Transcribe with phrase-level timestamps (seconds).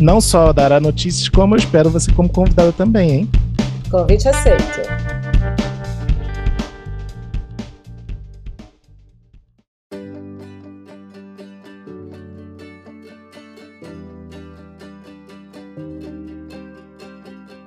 [0.00, 3.30] Não só dará notícias, como eu espero você como convidada também, hein?
[3.90, 4.80] Convite aceito.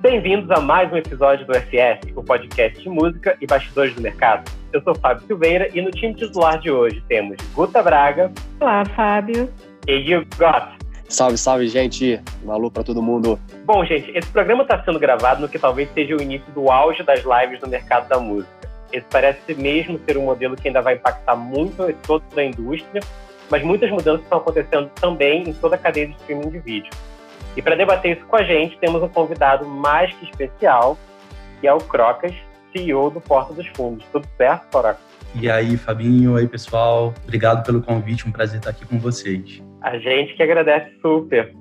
[0.02, 4.50] Bem-vindos a mais um episódio do FS, o podcast de música e bastidores do mercado.
[4.72, 8.30] Eu sou Fábio Silveira e no time titular de hoje temos Guta Braga.
[8.60, 9.50] Olá, Fábio.
[9.86, 10.87] E Gil Gott.
[11.08, 12.20] Salve, salve, gente.
[12.44, 13.40] Um alô pra todo mundo.
[13.64, 17.02] Bom, gente, esse programa está sendo gravado no que talvez seja o início do auge
[17.02, 18.52] das lives no mercado da música.
[18.92, 23.02] Esse parece mesmo ser um modelo que ainda vai impactar muito toda a indústria,
[23.50, 26.90] mas muitas mudanças estão acontecendo também em toda a cadeia de streaming de vídeo.
[27.56, 30.96] E para debater isso com a gente, temos um convidado mais que especial,
[31.60, 32.34] que é o Crocas,
[32.72, 34.04] CEO do Porta dos Fundos.
[34.12, 35.00] Tudo certo, Crocas?
[35.34, 37.14] E aí, Fabinho, aí, pessoal.
[37.24, 39.62] Obrigado pelo convite, um prazer estar aqui com vocês.
[39.80, 41.54] A gente que agradece super.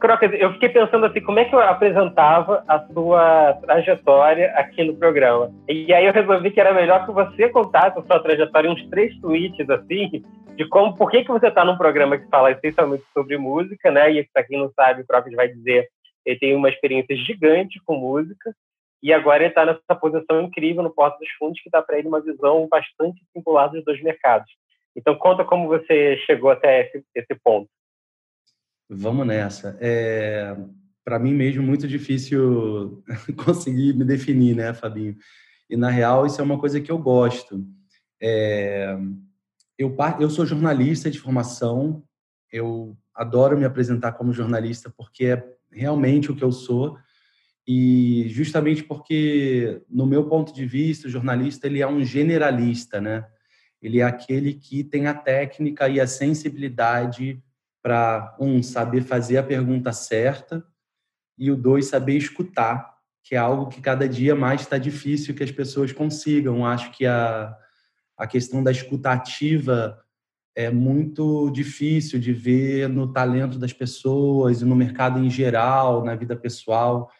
[0.00, 4.96] Crocas, eu fiquei pensando assim, como é que eu apresentava a sua trajetória aqui no
[4.96, 5.52] programa?
[5.68, 9.14] E aí eu resolvi que era melhor que você contasse a sua trajetória, uns três
[9.20, 10.22] tweets assim,
[10.56, 14.10] de como, por que, que você está num programa que fala essencialmente sobre música, né?
[14.10, 15.88] E para quem não sabe, o Crocus vai dizer,
[16.24, 18.54] ele tem uma experiência gigante com música,
[19.02, 22.08] e agora ele está nessa posição incrível no Porto dos Fundos, que dá para ele
[22.08, 24.50] uma visão bastante singular dos dois mercados.
[24.96, 27.68] Então, conta como você chegou até esse, esse ponto.
[28.88, 29.78] Vamos nessa.
[29.80, 30.56] É,
[31.04, 33.02] para mim mesmo, muito difícil
[33.44, 35.16] conseguir me definir, né, Fabinho?
[35.68, 37.64] E, na real, isso é uma coisa que eu gosto.
[38.20, 38.96] É,
[39.78, 42.02] eu, eu sou jornalista de formação,
[42.52, 46.98] eu adoro me apresentar como jornalista porque é realmente o que eu sou
[47.66, 53.26] e justamente porque no meu ponto de vista o jornalista ele é um generalista né
[53.80, 57.42] ele é aquele que tem a técnica e a sensibilidade
[57.82, 60.64] para um saber fazer a pergunta certa
[61.38, 65.42] e o dois saber escutar que é algo que cada dia mais está difícil que
[65.42, 67.56] as pessoas consigam acho que a
[68.20, 69.98] a questão da escuta ativa
[70.54, 76.14] é muito difícil de ver no talento das pessoas e no mercado em geral, na
[76.14, 77.10] vida pessoal.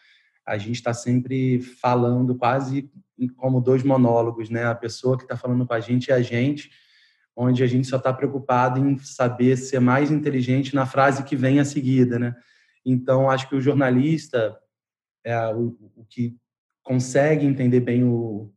[0.45, 2.87] A gente está sempre falando quase
[3.29, 4.65] como dois monólogos, né?
[4.65, 6.71] A pessoa que está falando com a gente e a gente,
[7.35, 11.59] onde a gente só está preocupado em saber ser mais inteligente na frase que vem
[11.59, 12.35] a seguida, né?
[12.85, 14.57] Então, acho que o jornalista
[15.23, 16.35] é o, o que
[16.83, 18.51] consegue entender bem o,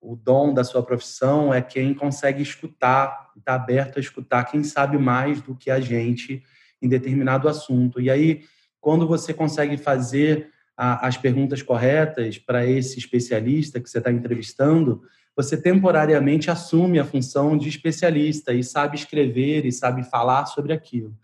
[0.00, 4.98] o dom da sua profissão é quem consegue escutar, está aberto a escutar quem sabe
[4.98, 6.42] mais do que a gente
[6.80, 8.00] em determinado assunto.
[8.00, 8.44] E aí,
[8.80, 15.02] quando você consegue fazer a, as perguntas corretas para esse especialista que você está entrevistando,
[15.36, 21.16] você temporariamente assume a função de especialista e sabe escrever e sabe falar sobre aquilo.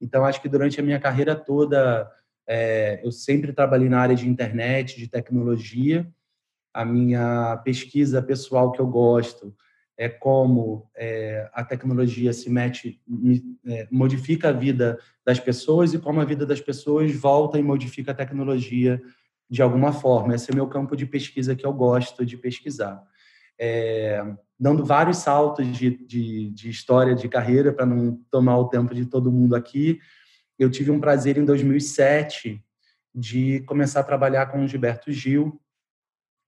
[0.00, 2.10] Então, acho que durante a minha carreira toda,
[2.46, 6.06] é, eu sempre trabalhei na área de internet, de tecnologia,
[6.72, 9.54] a minha pesquisa pessoal que eu gosto
[9.98, 13.00] é como é, a tecnologia se mete,
[13.66, 18.12] é, modifica a vida das pessoas e como a vida das pessoas volta e modifica
[18.12, 19.00] a tecnologia
[19.48, 20.34] de alguma forma.
[20.34, 23.02] Esse é meu campo de pesquisa que eu gosto de pesquisar.
[23.58, 24.22] É,
[24.58, 29.06] dando vários saltos de, de, de história, de carreira, para não tomar o tempo de
[29.06, 29.98] todo mundo aqui,
[30.58, 32.62] eu tive um prazer em 2007
[33.14, 35.58] de começar a trabalhar com o Gilberto Gil,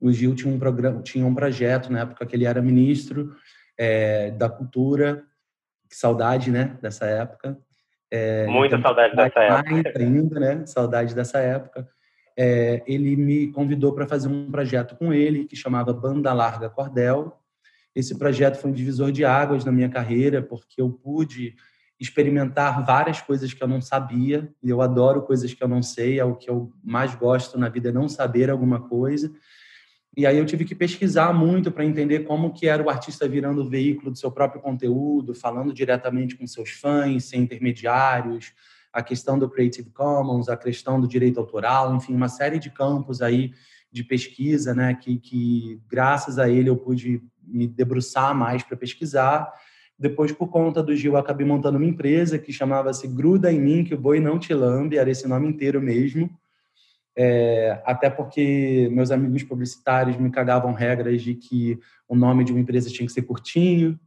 [0.01, 3.35] o Gil tinha um programa, tinha um projeto na época que ele era ministro
[3.77, 5.25] é, da cultura,
[5.89, 7.59] que saudade, né, dessa época.
[8.11, 9.99] É, Muita então, saudade dessa época.
[9.99, 11.89] Ainda, né, saudade dessa época.
[12.37, 17.37] É, ele me convidou para fazer um projeto com ele que chamava Banda Larga Cordel.
[17.95, 21.57] Esse projeto foi um divisor de águas na minha carreira porque eu pude
[21.99, 24.49] experimentar várias coisas que eu não sabia.
[24.63, 27.69] E eu adoro coisas que eu não sei, é o que eu mais gosto na
[27.69, 29.33] vida, é não saber alguma coisa.
[30.19, 33.63] E aí eu tive que pesquisar muito para entender como que era o artista virando
[33.63, 38.53] o veículo do seu próprio conteúdo, falando diretamente com seus fãs, sem intermediários,
[38.93, 43.23] a questão do Creative Commons, a questão do direito autoral, enfim, uma série de campos
[43.23, 43.53] aí
[43.93, 49.49] de pesquisa, né, que, que graças a ele eu pude me debruçar mais para pesquisar.
[49.97, 53.95] Depois, por conta do Gil, acabei montando uma empresa que chamava-se Gruda em Mim, que
[53.95, 56.29] o boi não te lambe, era esse nome inteiro mesmo.
[57.21, 61.77] É, até porque meus amigos publicitários me cagavam regras de que
[62.07, 63.99] o nome de uma empresa tinha que ser curtinho,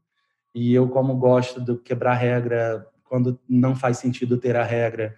[0.55, 5.13] e eu, como gosto de quebrar regra, quando não faz sentido ter a regra,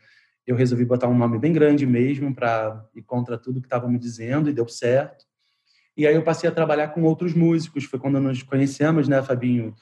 [0.47, 3.99] eu resolvi botar um nome bem grande mesmo para ir contra tudo que estavam me
[3.99, 5.25] dizendo, e deu certo.
[5.95, 9.75] E aí eu passei a trabalhar com outros músicos, foi quando nos conhecemos, né, Fabinho?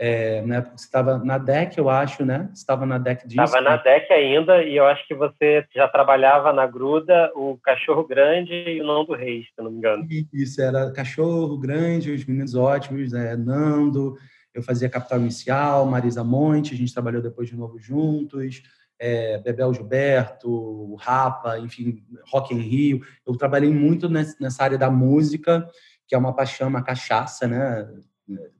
[0.00, 2.48] É, na época você estava na DEC, eu acho, né?
[2.54, 3.42] Estava na DEC disso.
[3.42, 8.06] Estava na DEC ainda, e eu acho que você já trabalhava na Gruda, o Cachorro
[8.06, 10.06] Grande e o Nando Reis, se não me engano.
[10.32, 13.34] Isso, era Cachorro Grande, os Meninos Ótimos, né?
[13.34, 14.16] Nando,
[14.54, 18.62] eu fazia Capital Inicial, Marisa Monte, a gente trabalhou depois de novo juntos,
[19.00, 23.00] é, Bebel Gilberto, Rapa, enfim, Rock em Rio.
[23.26, 25.68] Eu trabalhei muito nessa área da música,
[26.06, 27.88] que é uma paixão, uma cachaça, né?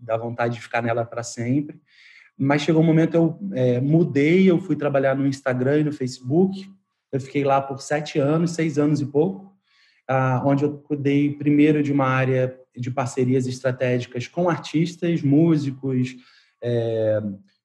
[0.01, 1.81] Dá vontade de ficar nela para sempre.
[2.37, 6.71] Mas chegou um momento eu é, mudei, eu fui trabalhar no Instagram e no Facebook.
[7.11, 9.53] Eu fiquei lá por sete anos, seis anos e pouco,
[10.07, 16.17] ah, onde eu cuidei primeiro de uma área de parcerias estratégicas com artistas, músicos,
[16.63, 17.21] é,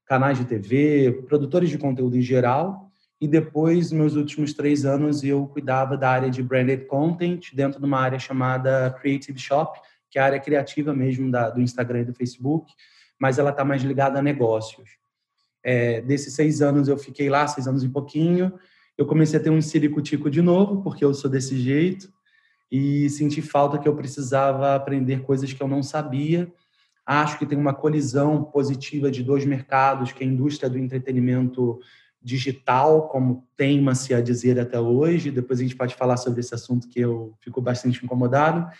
[0.05, 2.91] canais de TV, produtores de conteúdo em geral.
[3.21, 7.85] E depois, meus últimos três anos, eu cuidava da área de branded content dentro de
[7.85, 9.79] uma área chamada Creative Shop,
[10.13, 12.71] que é a área criativa mesmo da, do Instagram e do Facebook,
[13.17, 14.91] mas ela está mais ligada a negócios.
[15.63, 18.53] É, desses seis anos eu fiquei lá, seis anos e pouquinho,
[18.95, 22.13] eu comecei a ter um ciricutico de novo, porque eu sou desse jeito,
[22.71, 26.53] e senti falta que eu precisava aprender coisas que eu não sabia.
[27.03, 31.79] Acho que tem uma colisão positiva de dois mercados, que é a indústria do entretenimento
[32.21, 35.31] digital, como teima-se a dizer até hoje.
[35.31, 38.71] Depois a gente pode falar sobre esse assunto que eu fico bastante incomodado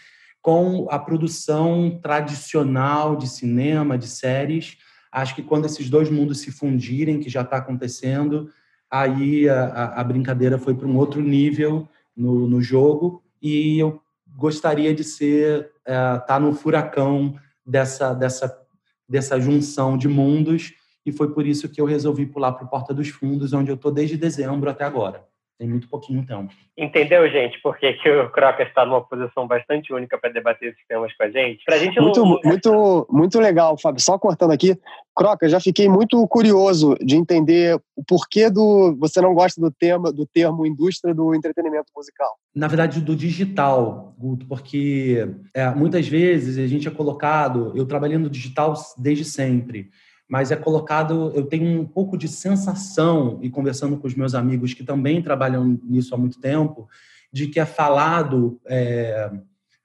[0.43, 4.77] com a produção tradicional de cinema, de séries.
[5.09, 8.49] Acho que quando esses dois mundos se fundirem, que já está acontecendo,
[8.91, 14.01] aí a, a, brincadeira foi para um outro nível no, no jogo e eu
[14.35, 17.35] gostaria de ser estar é, tá no furacão
[17.65, 18.61] dessa dessa
[19.07, 20.73] dessa junção de mundos
[21.05, 23.75] e foi por isso que eu resolvi pular para o Porta dos Fundos, onde eu
[23.75, 25.25] estou desde dezembro até agora.
[25.63, 26.53] Tem muito pouquinho tempo.
[26.77, 27.57] Entendeu, gente?
[27.61, 31.29] Porque que o Crocas está numa posição bastante única para debater esses temas com a
[31.29, 31.63] gente.
[31.63, 32.39] Pra gente muito, não...
[32.43, 34.01] muito, muito legal, Fábio.
[34.01, 34.77] Só cortando aqui.
[35.15, 40.11] Crocas, já fiquei muito curioso de entender o porquê do você não gosta do tema
[40.11, 42.35] do termo indústria do entretenimento musical.
[42.53, 47.71] Na verdade, do digital, Guto, porque é, muitas vezes a gente é colocado.
[47.73, 49.91] Eu trabalhei no digital desde sempre
[50.33, 54.73] mas é colocado, eu tenho um pouco de sensação, e conversando com os meus amigos
[54.73, 56.89] que também trabalham nisso há muito tempo,
[57.31, 59.31] de que é falado é,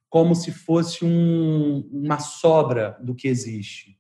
[0.08, 3.98] como se fosse um, uma sobra do que existe.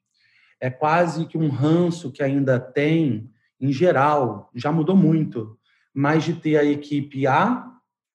[0.58, 3.30] É quase que um ranço que ainda tem,
[3.60, 5.54] em geral, já mudou muito,
[5.92, 7.70] mas de ter a equipe A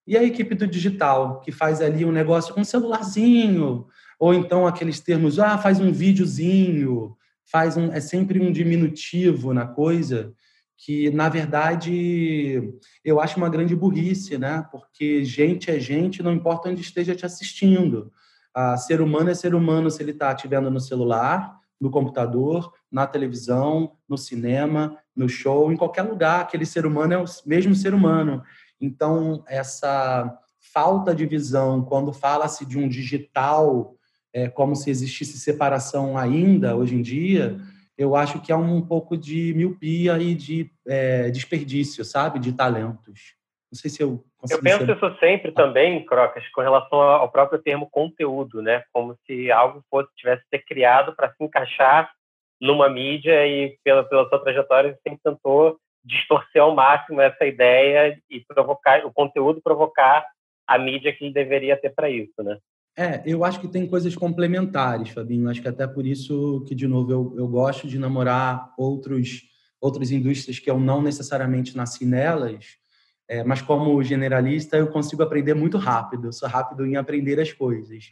[0.07, 3.85] e a equipe do digital, que faz ali um negócio com um celularzinho,
[4.19, 9.65] ou então aqueles termos, ah, faz um videozinho, faz um, é sempre um diminutivo na
[9.65, 10.33] coisa
[10.77, 12.73] que, na verdade,
[13.05, 14.67] eu acho uma grande burrice, né?
[14.71, 18.11] Porque gente é gente, não importa onde esteja te assistindo.
[18.53, 22.73] Ah, ser humano é ser humano se ele está te vendo no celular, no computador,
[22.91, 26.41] na televisão, no cinema, no show, em qualquer lugar.
[26.41, 28.43] Aquele ser humano é o mesmo ser humano.
[28.79, 30.37] Então, essa
[30.73, 33.95] falta de visão, quando fala-se de um digital
[34.33, 37.57] é, como se existisse separação ainda hoje em dia,
[37.97, 43.35] eu acho que é um pouco de miopia e de é, desperdício, sabe, de talentos.
[43.71, 44.95] Não sei se eu Eu penso ser...
[44.95, 48.83] isso sempre também, Crocas, com relação ao próprio termo conteúdo, né?
[48.91, 52.11] Como se algo fosse tivesse ser criado para se encaixar
[52.61, 58.17] numa mídia e pela pela sua trajetória você sempre tentou distorcer ao máximo essa ideia
[58.29, 60.25] e provocar o conteúdo provocar
[60.67, 62.57] a mídia que ele deveria ter para isso, né?
[62.95, 65.49] É, eu acho que tem coisas complementares, Fabinho.
[65.49, 69.41] Acho que até por isso que, de novo, eu, eu gosto de namorar outros,
[69.81, 72.77] outras indústrias que eu não necessariamente nasci nelas,
[73.27, 76.27] é, mas como generalista eu consigo aprender muito rápido.
[76.27, 78.11] Eu sou rápido em aprender as coisas.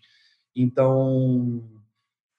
[0.55, 1.63] Então,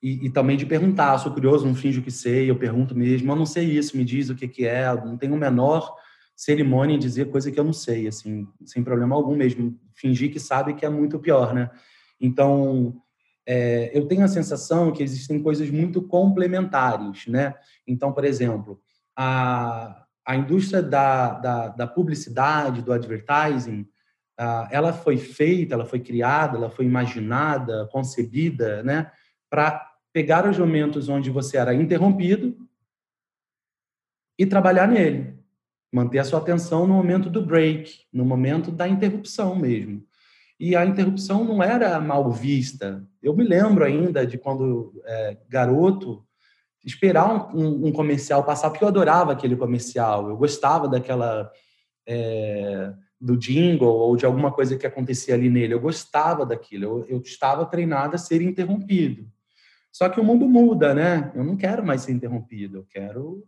[0.02, 1.18] e, e também de perguntar.
[1.18, 3.30] sou curioso, não finjo que sei, eu pergunto mesmo.
[3.30, 4.92] Eu não sei isso, me diz o que, que é.
[4.94, 5.94] Não tenho o menor
[6.34, 9.78] cerimônia em dizer coisa que eu não sei, assim, sem problema algum mesmo.
[9.94, 11.70] Fingir que sabe que é muito pior, né?
[12.22, 13.02] Então,
[13.44, 17.54] é, eu tenho a sensação que existem coisas muito complementares, né?
[17.84, 18.80] Então, por exemplo,
[19.16, 23.88] a, a indústria da, da, da publicidade, do advertising,
[24.38, 29.10] a, ela foi feita, ela foi criada, ela foi imaginada, concebida, né?
[29.50, 32.56] Para pegar os momentos onde você era interrompido
[34.38, 35.36] e trabalhar nele.
[35.92, 40.06] Manter a sua atenção no momento do break, no momento da interrupção mesmo.
[40.62, 43.04] E a interrupção não era mal vista.
[43.20, 46.24] Eu me lembro ainda de quando é, garoto
[46.84, 51.50] esperar um, um, comercial passar, porque eu adorava aquele comercial, eu gostava daquela.
[52.06, 57.06] É, do jingle ou de alguma coisa que acontecia ali nele, eu gostava daquilo, eu,
[57.08, 59.28] eu estava treinado a ser interrompido.
[59.92, 61.30] Só que o mundo muda, né?
[61.34, 63.44] Eu não quero mais ser interrompido, eu quero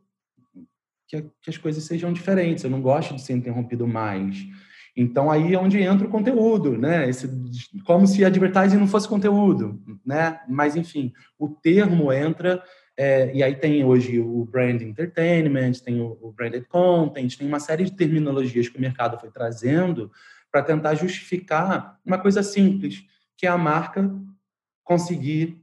[1.09, 4.37] que, que as coisas sejam diferentes, eu não gosto de ser interrompido mais.
[4.97, 7.09] Então aí é onde entra o conteúdo, né?
[7.09, 7.29] Esse,
[7.85, 10.41] como se advertising não fosse conteúdo, né?
[10.49, 12.63] Mas enfim, o termo entra
[12.97, 17.59] é, e aí tem hoje o brand entertainment, tem o, o branded content, tem uma
[17.59, 20.13] série de terminologias que o mercado foi trazendo
[20.51, 23.05] para tentar justificar uma coisa simples,
[23.37, 24.09] que é a marca
[24.85, 25.61] conseguir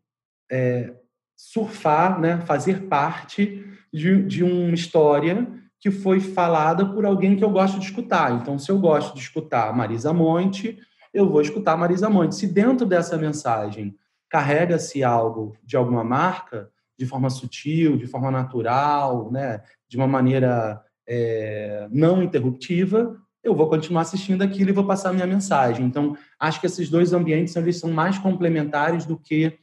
[0.52, 0.94] é,
[1.38, 5.48] surfar, né, fazer parte de, de uma história
[5.82, 8.32] que foi falada por alguém que eu gosto de escutar.
[8.34, 10.78] Então, se eu gosto de escutar Marisa Monte,
[11.12, 12.36] eu vou escutar Marisa Monte.
[12.36, 13.96] Se dentro dessa mensagem
[14.30, 20.80] carrega-se algo de alguma marca, de forma sutil, de forma natural, né, de uma maneira
[21.08, 25.84] é, não interruptiva, eu vou continuar assistindo aquilo e vou passar a minha mensagem.
[25.84, 29.58] Então, acho que esses dois ambientes eles são mais complementares do que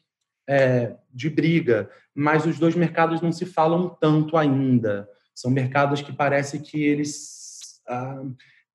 [0.49, 5.09] é, de briga, mas os dois mercados não se falam tanto ainda.
[5.41, 8.23] São mercados que parece que eles ah,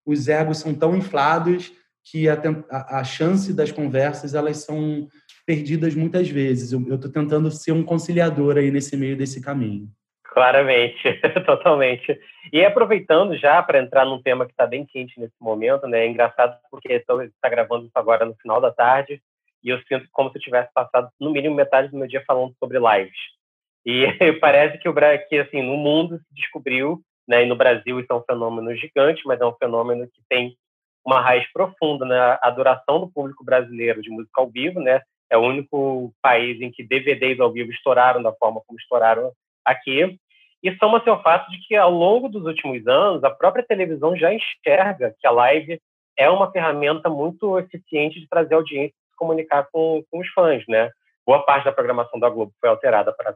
[0.05, 1.73] os egos são tão inflados
[2.05, 2.37] que a,
[2.99, 5.07] a, chance das conversas elas são
[5.45, 6.71] perdidas muitas vezes.
[6.71, 9.89] Eu estou tentando ser um conciliador aí nesse meio desse caminho.
[10.23, 12.17] Claramente, totalmente.
[12.51, 16.05] E aproveitando já para entrar num tema que está bem quente nesse momento, né?
[16.05, 19.21] É engraçado porque está gravando isso agora no final da tarde
[19.61, 22.55] e eu sinto como se eu tivesse passado no mínimo metade do meu dia falando
[22.57, 23.17] sobre lives.
[23.85, 24.05] E
[24.39, 24.93] parece que o
[25.29, 27.43] que assim no mundo se descobriu, né?
[27.43, 30.55] E no Brasil isso é um fenômeno gigante, mas é um fenômeno que tem
[31.05, 32.39] uma raiz profunda na né?
[32.41, 35.01] adoração do público brasileiro de música ao vivo, né?
[35.29, 39.31] É o único país em que DVDs ao vivo estouraram da forma como estouraram
[39.65, 40.17] aqui.
[40.61, 44.33] E soma-se ao fato de que, ao longo dos últimos anos, a própria televisão já
[44.33, 45.81] enxerga que a live
[46.17, 50.63] é uma ferramenta muito eficiente de trazer audiência e se comunicar com, com os fãs,
[50.67, 50.89] né?
[51.25, 53.35] Boa parte da programação da Globo foi alterada para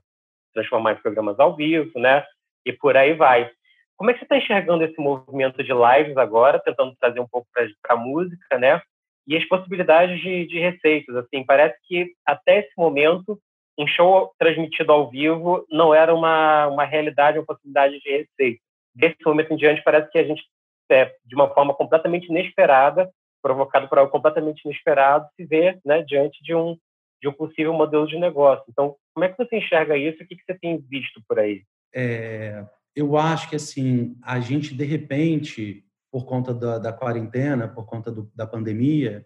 [0.57, 2.23] transformar em programas ao vivo, né?
[2.65, 3.49] E por aí vai.
[3.95, 7.47] Como é que você está enxergando esse movimento de lives agora, tentando trazer um pouco
[7.51, 8.81] para a música, né?
[9.27, 11.15] e as possibilidades de, de receitas.
[11.17, 13.37] Assim, parece que até esse momento
[13.77, 18.59] um show transmitido ao vivo não era uma, uma realidade, uma possibilidade de receita.
[18.95, 20.41] Desse momento em diante, parece que a gente,
[20.89, 23.07] é, de uma forma completamente inesperada,
[23.39, 26.75] provocado por algo completamente inesperado, se vê né, diante de um,
[27.21, 28.65] de um possível modelo de negócio.
[28.67, 30.21] Então, como é que você enxerga isso?
[30.21, 31.63] O que, você tem visto por aí?
[31.91, 32.63] É,
[32.95, 38.11] eu acho que, assim, a gente, de repente, por conta da, da quarentena, por conta
[38.11, 39.25] do, da pandemia,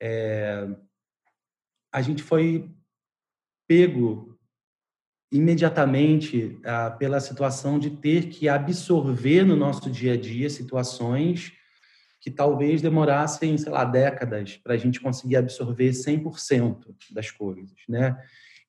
[0.00, 0.68] é,
[1.92, 2.70] a gente foi
[3.66, 4.38] pego
[5.32, 11.52] imediatamente ah, pela situação de ter que absorver no nosso dia a dia situações
[12.20, 18.16] que talvez demorassem, sei lá, décadas para a gente conseguir absorver 100% das coisas, né?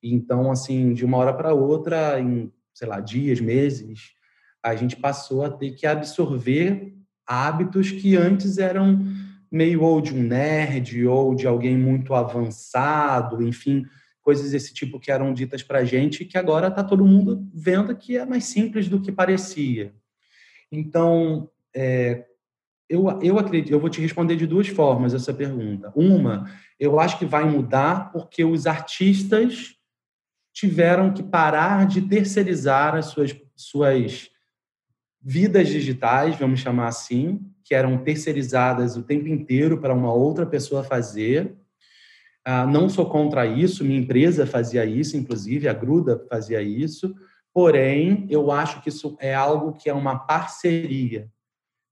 [0.02, 4.12] Então, assim, de uma hora para outra, em, sei lá, dias, meses,
[4.62, 6.94] a gente passou a ter que absorver
[7.26, 9.04] hábitos que antes eram
[9.50, 13.84] meio ou de um nerd ou de alguém muito avançado, enfim,
[14.22, 18.16] coisas desse tipo que eram ditas para gente que agora está todo mundo vendo que
[18.16, 19.92] é mais simples do que parecia.
[20.70, 22.26] Então, é,
[22.88, 25.92] eu, eu acredito, eu vou te responder de duas formas essa pergunta.
[25.94, 29.76] Uma, eu acho que vai mudar porque os artistas
[30.52, 34.30] tiveram que parar de terceirizar as suas, suas
[35.22, 40.82] vidas digitais, vamos chamar assim, que eram terceirizadas o tempo inteiro para uma outra pessoa
[40.82, 41.54] fazer.
[42.44, 47.14] Ah, não sou contra isso, minha empresa fazia isso, inclusive, a Gruda fazia isso,
[47.52, 51.28] porém, eu acho que isso é algo que é uma parceria.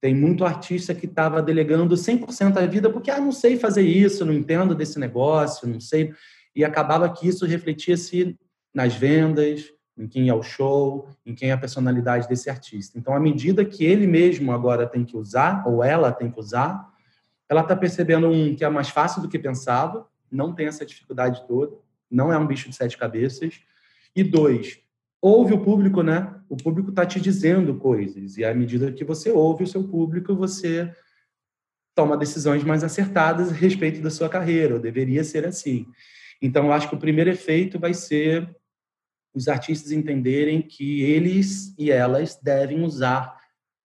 [0.00, 4.24] Tem muito artista que estava delegando 100% da vida porque, ah, não sei fazer isso,
[4.24, 6.12] não entendo desse negócio, não sei.
[6.56, 8.38] E acabava que isso refletia-se
[8.78, 12.96] nas vendas, em quem é o show, em quem é a personalidade desse artista.
[12.96, 16.88] Então, à medida que ele mesmo agora tem que usar, ou ela tem que usar,
[17.48, 21.44] ela está percebendo um, que é mais fácil do que pensava, não tem essa dificuldade
[21.48, 21.76] toda,
[22.08, 23.60] não é um bicho de sete cabeças.
[24.14, 24.78] E dois,
[25.20, 26.32] ouve o público, né?
[26.48, 30.36] O público está te dizendo coisas, e à medida que você ouve o seu público,
[30.36, 30.94] você
[31.96, 35.84] toma decisões mais acertadas a respeito da sua carreira, ou deveria ser assim.
[36.40, 38.48] Então, eu acho que o primeiro efeito vai ser
[39.34, 43.36] os artistas entenderem que eles e elas devem usar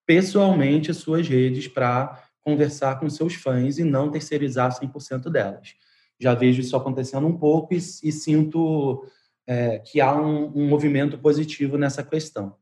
[0.06, 5.74] pessoalmente suas redes para conversar com seus fãs e não terceirizar 100% delas.
[6.20, 9.06] Já vejo isso acontecendo um pouco e, e sinto
[9.46, 12.56] é, que há um, um movimento positivo nessa questão.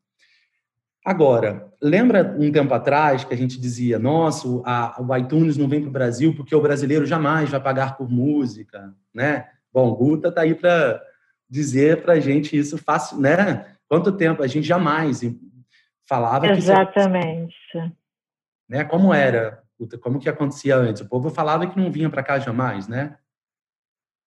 [1.05, 5.81] Agora, lembra um tempo atrás que a gente dizia, nossa, a, o iTunes não vem
[5.81, 9.49] para o Brasil porque o brasileiro jamais vai pagar por música, né?
[9.73, 11.03] Bom, Guta está aí para
[11.53, 13.77] dizer para a gente isso fácil, né?
[13.87, 15.21] Quanto tempo a gente jamais
[16.09, 17.55] falava Exatamente.
[17.71, 17.95] que Exatamente.
[18.67, 18.85] Né?
[18.85, 19.63] Como era?
[20.01, 21.03] Como que acontecia antes?
[21.03, 23.19] O povo falava que não vinha para cá jamais, né?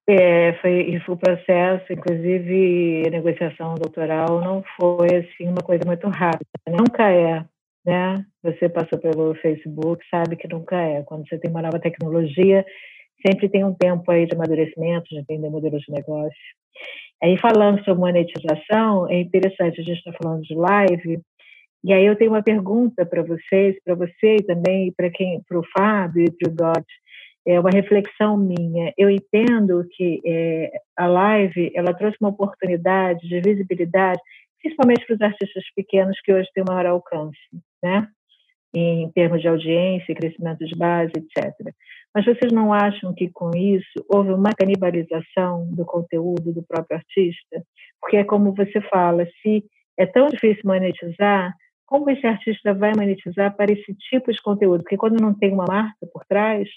[0.08, 6.08] É, foi, foi o processo, inclusive a negociação doutoral não foi assim uma coisa muito
[6.08, 6.46] rápida.
[6.68, 7.44] Nunca é,
[7.84, 8.24] né?
[8.44, 11.02] Você passou pelo Facebook, sabe que nunca é.
[11.02, 12.64] Quando você tem uma nova tecnologia,
[13.26, 16.38] sempre tem um tempo aí de amadurecimento, de entender modelos de negócio.
[17.24, 21.20] Aí falando sobre monetização, é interessante, a gente está falando de live,
[21.84, 25.60] e aí eu tenho uma pergunta para vocês, para você e também para quem, para
[25.60, 26.86] o Fábio e para o Dot
[27.46, 28.92] é uma reflexão minha.
[28.98, 34.20] Eu entendo que é, a live ela trouxe uma oportunidade de visibilidade,
[34.60, 37.38] principalmente para os artistas pequenos que hoje têm maior alcance,
[37.84, 38.08] né?
[38.78, 41.54] Em termos de audiência, crescimento de base, etc.
[42.14, 47.64] Mas vocês não acham que com isso houve uma canibalização do conteúdo do próprio artista?
[48.02, 49.64] Porque é como você fala, se
[49.98, 51.54] é tão difícil monetizar,
[51.86, 54.84] como esse artista vai monetizar para esse tipo de conteúdo?
[54.84, 56.68] Porque quando não tem uma marca por trás,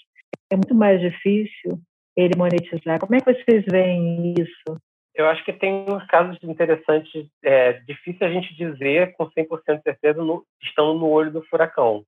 [0.49, 1.79] é muito mais difícil
[2.15, 2.99] ele monetizar.
[2.99, 4.79] Como é que vocês veem isso?
[5.19, 9.83] Eu acho que tem uns casos interessantes, é difícil a gente dizer com 100% de
[9.83, 12.05] certeza, no, estão no olho do furacão.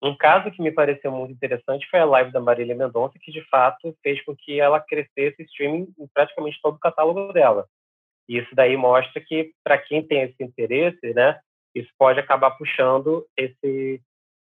[0.00, 3.42] Um caso que me pareceu muito interessante foi a live da Marília Mendonça, que de
[3.48, 7.66] fato fez com que ela crescesse streaming em praticamente todo o catálogo dela.
[8.28, 11.40] E isso daí mostra que, para quem tem esse interesse, né,
[11.74, 14.00] isso pode acabar puxando esse,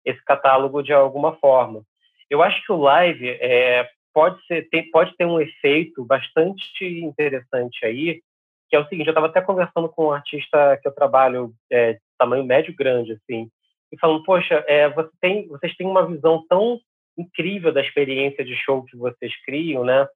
[0.04, 1.82] esse catálogo de alguma forma.
[2.30, 7.84] Eu acho que o live é, pode, ser, tem, pode ter um efeito bastante interessante
[7.84, 8.22] aí,
[8.66, 11.98] que é o seguinte, eu estava até conversando com um artista que eu trabalho é,
[12.18, 13.50] tamanho médio grande, assim,
[13.92, 16.80] e falando, poxa, é, você tem, vocês têm uma visão tão
[17.18, 20.08] incrível da experiência de show que vocês criam, né?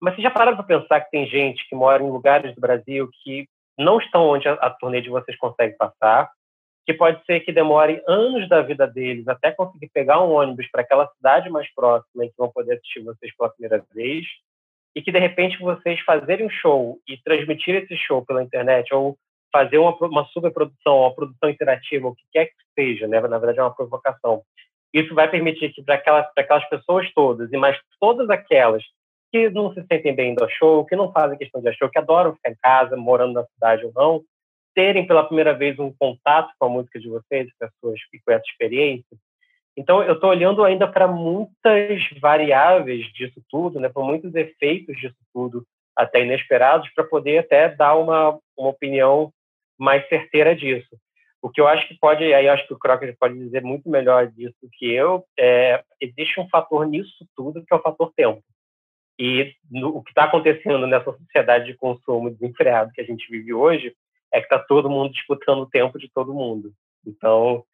[0.00, 3.10] Mas vocês já pararam para pensar que tem gente que mora em lugares do Brasil
[3.24, 6.30] que não estão onde a, a turnê de vocês consegue passar,
[6.86, 10.82] que pode ser que demore anos da vida deles até conseguir pegar um ônibus para
[10.82, 14.26] aquela cidade mais próxima em que vão poder assistir vocês pela primeira vez,
[14.94, 19.16] e que de repente vocês fazerem um show e transmitir esse show pela internet ou
[19.52, 23.20] fazer uma, uma superprodução, uma produção interativa, o que quer que seja, né?
[23.20, 24.42] na verdade é uma provocação.
[24.92, 28.82] Isso vai permitir que para aquelas, aquelas pessoas todas, e mais todas aquelas
[29.32, 32.34] que não se sentem bem do show, que não fazem questão de show, que adoram
[32.34, 34.22] ficar em casa, morando na cidade ou não,
[34.74, 38.44] terem pela primeira vez um contato com a música de vocês, pessoas que com essa
[38.46, 39.16] experiência.
[39.76, 45.16] Então, eu estou olhando ainda para muitas variáveis disso tudo, né, para muitos efeitos disso
[45.32, 49.32] tudo, até inesperados, para poder até dar uma, uma opinião
[49.78, 50.96] mais certeira disso.
[51.42, 54.28] O que eu acho que pode, aí acho que o Crocker pode dizer muito melhor
[54.28, 58.42] disso que eu, é, existe um fator nisso tudo, que é o fator tempo.
[59.18, 63.52] E no, o que está acontecendo nessa sociedade de consumo desenfreado que a gente vive
[63.52, 63.94] hoje
[64.34, 66.72] é que está todo mundo disputando o tempo de todo mundo.
[67.06, 67.64] Então,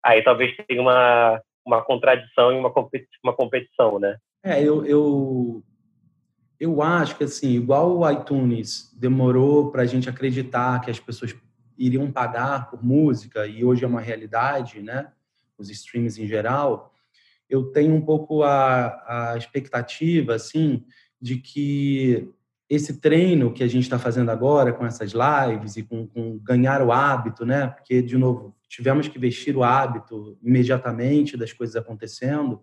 [0.00, 2.72] aí talvez tenha uma, uma contradição e uma,
[3.24, 4.16] uma competição, né?
[4.44, 5.62] É, eu, eu,
[6.60, 11.34] eu acho que, assim, igual o iTunes demorou para a gente acreditar que as pessoas
[11.76, 15.10] iriam pagar por música, e hoje é uma realidade, né?
[15.58, 16.94] Os streams em geral,
[17.50, 20.84] eu tenho um pouco a, a expectativa, assim,
[21.20, 22.32] de que
[22.68, 26.82] esse treino que a gente está fazendo agora com essas lives e com, com, ganhar
[26.82, 27.68] o hábito, né?
[27.68, 32.60] Porque, de novo, tivemos que vestir o hábito imediatamente das coisas acontecendo,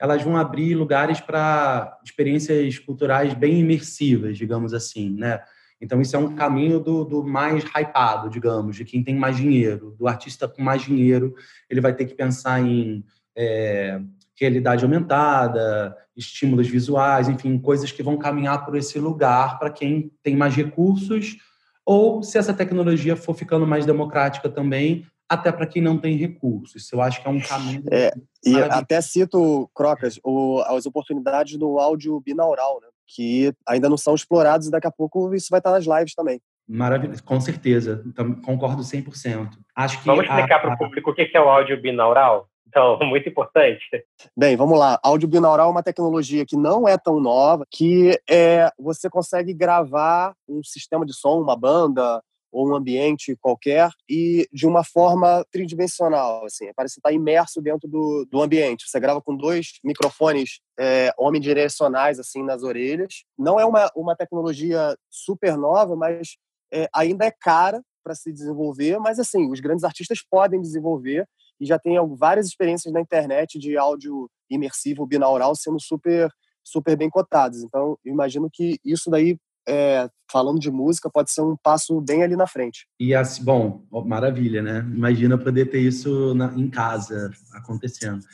[0.00, 5.40] elas vão abrir lugares para experiências culturais bem imersivas, digamos assim, né?
[5.80, 9.94] Então, isso é um caminho do, do mais hypado, digamos, de quem tem mais dinheiro,
[9.98, 11.34] do artista com mais dinheiro,
[11.68, 13.04] ele vai ter que pensar em
[13.36, 14.00] é,
[14.38, 20.36] realidade aumentada, estímulos visuais, enfim, coisas que vão caminhar por esse lugar para quem tem
[20.36, 21.36] mais recursos,
[21.84, 26.90] ou se essa tecnologia for ficando mais democrática também, até para quem não tem recursos.
[26.92, 27.82] Eu acho que é um caminho.
[27.90, 28.12] É,
[28.44, 32.88] e até cito, Crocas, o, as oportunidades do áudio binaural, né?
[33.06, 36.40] que ainda não são explorados e daqui a pouco isso vai estar nas lives também.
[36.66, 39.50] Maravilhoso, com certeza, então, concordo 100%.
[39.76, 42.48] Acho que Vamos explicar para o público o que é o áudio binaural?
[42.74, 44.04] Então, muito importante.
[44.36, 44.98] Bem, vamos lá.
[45.00, 50.34] Áudio binaural é uma tecnologia que não é tão nova, que é, você consegue gravar
[50.48, 56.44] um sistema de som, uma banda, ou um ambiente qualquer e de uma forma tridimensional,
[56.44, 58.88] assim, parece estar imerso dentro do, do ambiente.
[58.88, 63.24] Você grava com dois microfones é, omnidirecionais assim nas orelhas.
[63.36, 66.36] Não é uma, uma tecnologia super nova, mas
[66.72, 71.26] é, ainda é cara para se desenvolver, mas assim, os grandes artistas podem desenvolver
[71.64, 76.30] e já tem várias experiências na internet de áudio imersivo binaural sendo super
[76.62, 77.62] super bem cotados.
[77.62, 79.36] Então, eu imagino que isso daí
[79.68, 82.86] é, falando de música, pode ser um passo bem ali na frente.
[83.00, 84.80] E assim, bom, maravilha, né?
[84.80, 88.24] Imagina poder ter isso na, em casa acontecendo.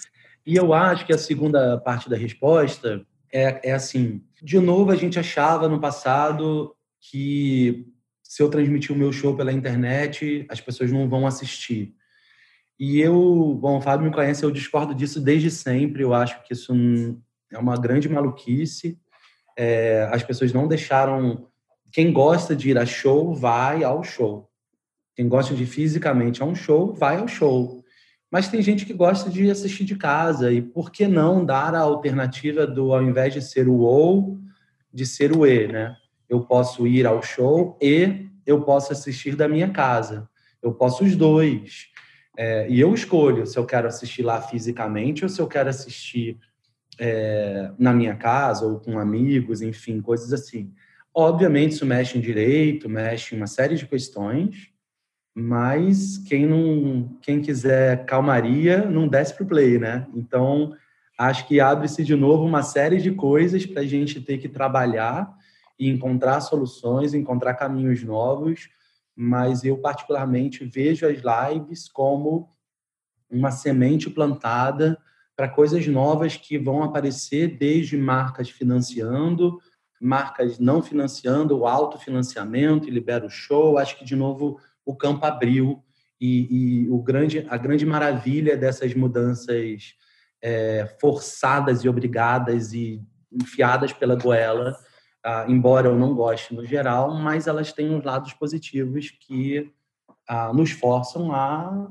[0.45, 4.97] E eu acho que a segunda parte da resposta é, é assim: de novo, a
[4.97, 7.87] gente achava no passado que
[8.23, 11.95] se eu transmitir o meu show pela internet, as pessoas não vão assistir.
[12.81, 16.03] E eu, bom, o Fábio me conhece, eu discordo disso desde sempre.
[16.03, 16.73] Eu acho que isso
[17.53, 18.99] é uma grande maluquice
[19.61, 21.47] é, as pessoas não deixaram.
[21.93, 24.49] Quem gosta de ir a show, vai ao show.
[25.14, 27.85] Quem gosta de ir fisicamente a um show, vai ao show.
[28.31, 30.51] Mas tem gente que gosta de assistir de casa.
[30.51, 34.38] E por que não dar a alternativa do, ao invés de ser o ou,
[34.90, 35.95] de ser o e, né?
[36.27, 40.27] Eu posso ir ao show e eu posso assistir da minha casa.
[40.62, 41.88] Eu posso os dois.
[42.42, 46.38] É, e eu escolho se eu quero assistir lá fisicamente ou se eu quero assistir
[46.98, 50.72] é, na minha casa ou com amigos, enfim, coisas assim.
[51.14, 54.70] Obviamente, isso mexe em direito, mexe em uma série de questões,
[55.35, 60.07] mas quem não, quem quiser calmaria, não desce para o play, né?
[60.14, 60.74] Então,
[61.18, 65.31] acho que abre-se de novo uma série de coisas para a gente ter que trabalhar
[65.79, 68.70] e encontrar soluções, encontrar caminhos novos,
[69.22, 72.48] mas eu particularmente vejo as lives como
[73.30, 74.98] uma semente plantada
[75.37, 79.61] para coisas novas que vão aparecer desde marcas financiando,
[80.00, 83.76] marcas não financiando, o autofinanciamento e libera o show.
[83.76, 85.85] Acho que, de novo, o campo abriu
[86.18, 89.96] e, e o grande, a grande maravilha dessas mudanças
[90.40, 94.74] é, forçadas e obrigadas e enfiadas pela goela,
[95.24, 99.70] ah, embora eu não goste no geral, mas elas têm uns lados positivos que
[100.28, 101.88] ah, nos forçam a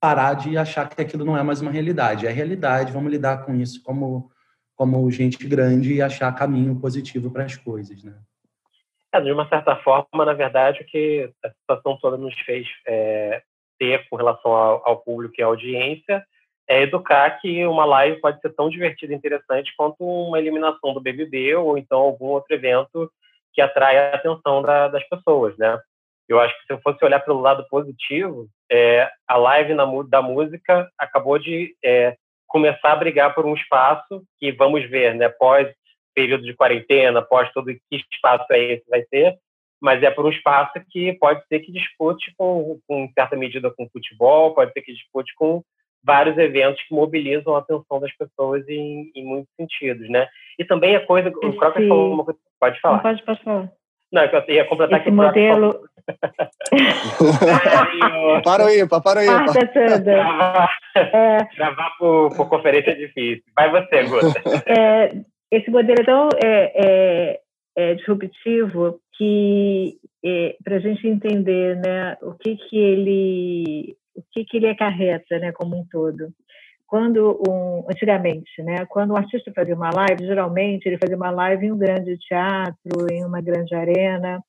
[0.00, 2.26] parar de achar que aquilo não é mais uma realidade.
[2.26, 4.30] É realidade, vamos lidar com isso como,
[4.74, 8.14] como gente grande e achar caminho positivo para as coisas, né?
[9.12, 13.42] É, de uma certa forma, na verdade, o que a situação toda nos fez é,
[13.78, 16.24] ter com relação ao, ao, público e à audiência
[16.70, 21.00] é educar que uma live pode ser tão divertida e interessante quanto uma eliminação do
[21.00, 23.10] BBB ou então algum outro evento
[23.52, 25.80] que atrai a atenção da, das pessoas, né?
[26.28, 30.22] Eu acho que se eu fosse olhar pelo lado positivo, é, a live na, da
[30.22, 35.68] música acabou de é, começar a brigar por um espaço que vamos ver, né, pós
[36.14, 39.36] período de quarentena, pós todo que espaço é esse vai ser,
[39.80, 43.88] mas é por um espaço que pode ser que dispute com, com certa medida com
[43.88, 45.64] futebol, pode ser que dispute com
[46.02, 50.26] vários eventos que mobilizam a atenção das pessoas em, em muitos sentidos, né?
[50.58, 52.96] E também a coisa, o Crocker falou uma coisa, pode falar.
[52.96, 53.70] Não, pode, pode falar.
[54.12, 55.16] Não, eu ia completar Esse aqui.
[55.16, 55.88] modelo...
[58.42, 59.44] para o IPA, para o IPA.
[59.44, 60.04] Parta tudo.
[60.04, 61.38] Gravar, é...
[61.56, 63.44] gravar por, por, conferência é difícil.
[63.54, 64.42] Vai você, Guta.
[64.66, 65.12] É,
[65.52, 67.38] esse modelo é tão é, é,
[67.76, 74.44] é disruptivo que é, para a gente entender né, o que, que ele o que,
[74.44, 76.32] que ele acarreta né, como um todo
[76.90, 81.66] quando um, antigamente, né, quando um artista fazia uma live, geralmente ele fazia uma live
[81.66, 84.42] em um grande teatro, em uma grande arena,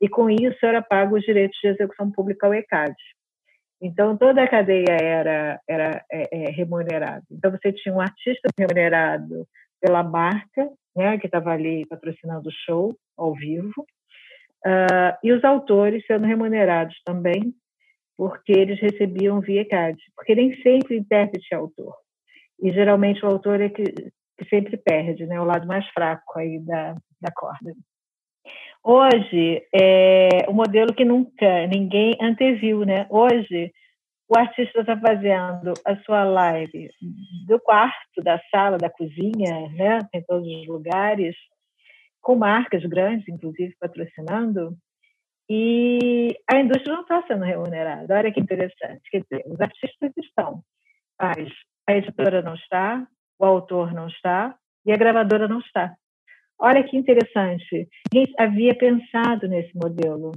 [0.00, 2.94] e com isso era pago os direitos de execução pública ao ECAD.
[3.82, 7.24] Então toda a cadeia era era é, é, remunerada.
[7.28, 9.44] Então você tinha um artista remunerado
[9.80, 13.84] pela marca, né, que estava ali patrocinando o show ao vivo,
[14.64, 17.52] uh, e os autores sendo remunerados também
[18.20, 21.94] porque eles recebiam via CAD, porque nem sempre o intérprete é autor.
[22.62, 26.58] E geralmente o autor é que, que sempre perde, né, o lado mais fraco aí
[26.58, 27.72] da, da corda.
[28.84, 33.06] Hoje, é um modelo que nunca ninguém anteviu, né?
[33.08, 33.72] Hoje,
[34.28, 36.90] o artista está fazendo a sua live
[37.46, 39.98] do quarto, da sala, da cozinha, né?
[40.12, 41.34] Em todos os lugares,
[42.20, 44.76] com marcas grandes, inclusive, patrocinando,
[45.52, 48.16] e a indústria não está sendo remunerada.
[48.16, 49.02] Olha que interessante.
[49.10, 50.62] Quer dizer, os artistas estão,
[51.20, 51.48] mas
[51.88, 53.04] a editora não está,
[53.36, 55.92] o autor não está e a gravadora não está.
[56.56, 57.88] Olha que interessante.
[58.14, 60.30] Ninguém havia pensado nesse modelo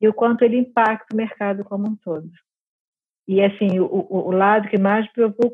[0.00, 2.30] e o quanto ele impacta o mercado como um todo.
[3.28, 5.06] E, assim, o, o lado que mais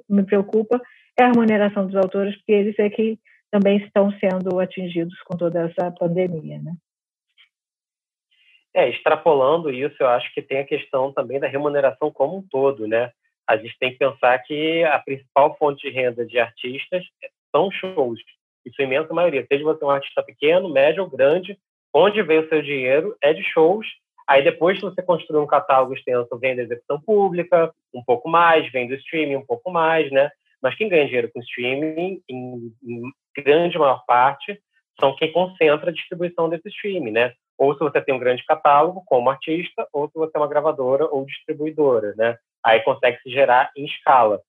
[0.09, 0.81] me preocupa
[1.19, 3.19] é a remuneração dos autores, porque eles é que
[3.51, 6.77] também estão sendo atingidos com toda essa pandemia, né?
[8.75, 12.87] É, extrapolando isso, eu acho que tem a questão também da remuneração como um todo,
[12.87, 13.11] né?
[13.47, 17.05] A gente tem que pensar que a principal fonte de renda de artistas
[17.55, 18.19] são shows.
[18.65, 19.45] Isso é imensa maioria.
[19.47, 21.59] Seja você um artista pequeno, médio ou grande,
[21.93, 23.87] onde vem o seu dinheiro é de shows.
[24.27, 28.89] Aí depois, você construir um catálogo extenso, vem da execução pública, um pouco mais, vem
[28.89, 30.31] do streaming, um pouco mais, né?
[30.63, 33.03] Mas quem ganha dinheiro com streaming, em, em
[33.43, 34.59] grande maior parte,
[34.99, 37.35] são quem concentra a distribuição desse streaming, né?
[37.63, 41.07] Ou se você tem um grande catálogo como artista, ou se você é uma gravadora
[41.07, 42.37] ou distribuidora, né?
[42.61, 44.41] Aí consegue se gerar em escala.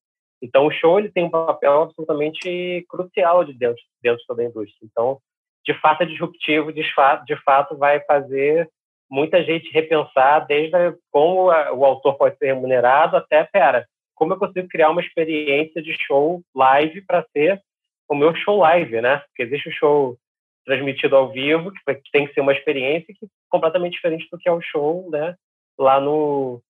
[0.41, 4.45] Então o show ele tem um papel absolutamente crucial de dentro, dentro de toda a
[4.45, 4.80] indústria.
[4.91, 5.19] Então,
[5.63, 8.67] de fato é disruptivo, de fato, de fato vai fazer
[9.08, 10.76] muita gente repensar desde
[11.12, 15.93] como o autor pode ser remunerado até, pera, como eu consigo criar uma experiência de
[16.04, 17.62] show live para ser
[18.10, 19.19] o meu show live, né?
[19.28, 20.17] Porque existe o show
[20.65, 24.47] transmitido ao vivo, que tem que ser uma experiência que é completamente diferente do que
[24.47, 25.36] é o show, né?
[25.78, 26.62] Lá no,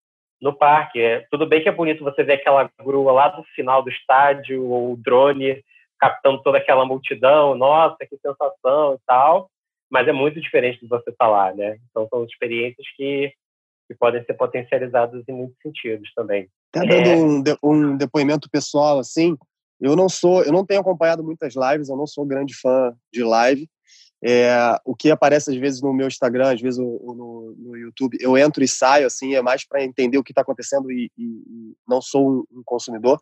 [0.42, 1.00] no parque.
[1.00, 4.66] É, tudo bem que é bonito você ver aquela grua lá do final do estádio,
[4.66, 5.64] ou o drone
[6.00, 9.50] captando toda aquela multidão, nossa, que sensação e tal,
[9.90, 11.78] mas é muito diferente de você estar lá, né?
[11.90, 13.32] Então são experiências que,
[13.88, 16.50] que podem ser potencializadas em muitos sentidos também.
[16.76, 17.16] Até dando é...
[17.16, 19.38] um, de, um depoimento pessoal, assim,
[19.80, 23.24] eu não sou, eu não tenho acompanhado muitas lives, eu não sou grande fã de
[23.24, 23.66] live,
[24.26, 28.38] é, o que aparece às vezes no meu Instagram, às vezes no, no YouTube, eu
[28.38, 31.76] entro e saio, assim, é mais para entender o que está acontecendo e, e, e,
[31.86, 33.20] não sou um, um, consumidor.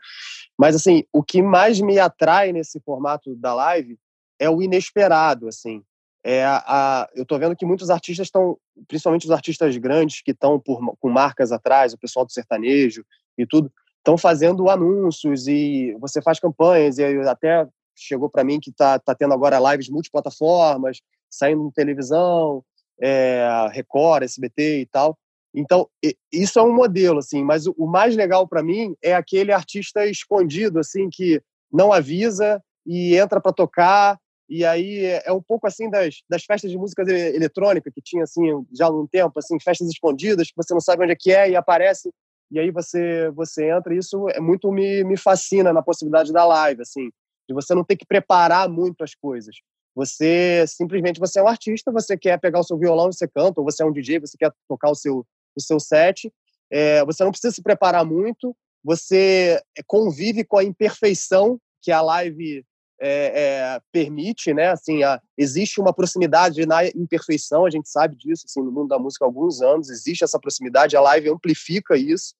[0.55, 3.97] Mas, assim, o que mais me atrai nesse formato da live
[4.39, 5.81] é o inesperado, assim.
[6.23, 8.55] É a, a eu estou vendo que muitos artistas estão,
[8.87, 13.03] principalmente os artistas grandes que estão com marcas atrás, o pessoal do sertanejo
[13.35, 18.69] e tudo, estão fazendo anúncios e você faz campanhas e até chegou para mim que
[18.69, 22.63] está tá tendo agora lives multiplataformas, saindo televisão,
[23.01, 25.17] é, Record, SBT e tal.
[25.53, 25.89] Então,
[26.31, 30.79] isso é um modelo, assim, mas o mais legal para mim é aquele artista escondido,
[30.79, 34.17] assim, que não avisa e entra para tocar.
[34.47, 38.23] E aí é, é um pouco assim das, das festas de música eletrônica que tinha,
[38.23, 41.31] assim, já há um tempo, assim, festas escondidas que você não sabe onde é que
[41.31, 42.11] é e aparece.
[42.49, 46.45] E aí você, você entra e isso é muito me, me fascina na possibilidade da
[46.45, 47.09] live, assim
[47.47, 49.55] de você não ter que preparar muito as coisas.
[49.95, 53.59] Você simplesmente você é um artista, você quer pegar o seu violão e você canta,
[53.59, 55.25] ou você é um DJ, você quer tocar o seu
[55.55, 56.31] o seu set.
[56.71, 58.55] É, você não precisa se preparar muito.
[58.83, 62.65] Você convive com a imperfeição que a live
[62.99, 64.69] é, é, permite, né?
[64.69, 68.99] Assim, a, existe uma proximidade na imperfeição, a gente sabe disso, assim, no mundo da
[68.99, 72.35] música há alguns anos existe essa proximidade, a live amplifica isso.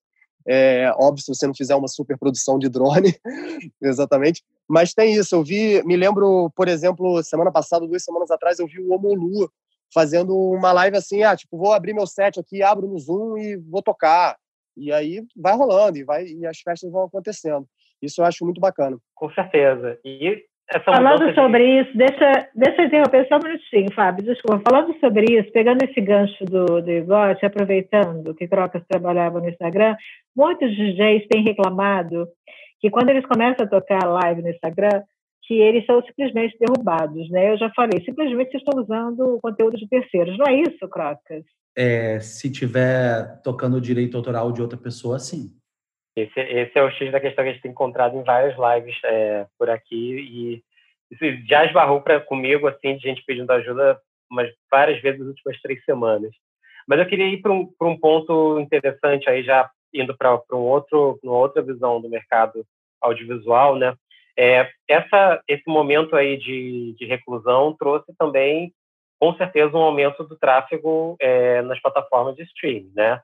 [0.47, 3.15] É, óbvio, se você não fizer uma super produção de drone,
[3.81, 4.43] exatamente.
[4.67, 5.35] Mas tem isso.
[5.35, 9.51] Eu vi, me lembro, por exemplo, semana passada, duas semanas atrás, eu vi o Omolu
[9.93, 13.57] fazendo uma live assim, ah, tipo, vou abrir meu set aqui, abro no Zoom e
[13.57, 14.37] vou tocar.
[14.75, 17.67] E aí vai rolando e vai e as festas vão acontecendo.
[18.01, 18.97] Isso eu acho muito bacana.
[19.13, 19.99] Com certeza.
[20.03, 20.43] E
[20.79, 21.81] Falando sobre de...
[21.81, 24.61] isso, deixa, deixa eu interromper só um minutinho, Fábio, desculpa.
[24.69, 29.95] Falando sobre isso, pegando esse gancho do, do Igote, aproveitando que Crocas trabalhava no Instagram,
[30.35, 32.27] muitos DJs têm reclamado
[32.79, 35.03] que quando eles começam a tocar live no Instagram,
[35.43, 37.51] que eles são simplesmente derrubados, né?
[37.51, 40.37] Eu já falei, simplesmente vocês estão usando o conteúdo de terceiros.
[40.37, 41.43] Não é isso, Crocas?
[41.75, 45.51] É, se tiver tocando o direito autoral de outra pessoa, sim.
[46.15, 48.97] Esse, esse é o X da questão que a gente tem encontrado em várias lives
[49.05, 50.63] é, por aqui e
[51.11, 55.59] isso já esbarrou pra, comigo, assim, de gente pedindo ajuda umas várias vezes nas últimas
[55.61, 56.31] três semanas.
[56.87, 61.19] Mas eu queria ir para um, um ponto interessante aí, já indo para um outro,
[61.21, 62.65] uma outra visão do mercado
[63.01, 63.93] audiovisual, né?
[64.37, 68.73] É, essa, esse momento aí de, de reclusão trouxe também,
[69.19, 73.21] com certeza, um aumento do tráfego é, nas plataformas de streaming, né?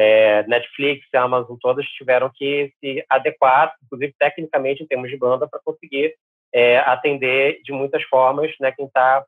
[0.00, 5.58] É, Netflix, Amazon, todas tiveram que se adequar, inclusive tecnicamente em termos de banda, para
[5.58, 6.14] conseguir
[6.54, 9.24] é, atender de muitas formas né, quem está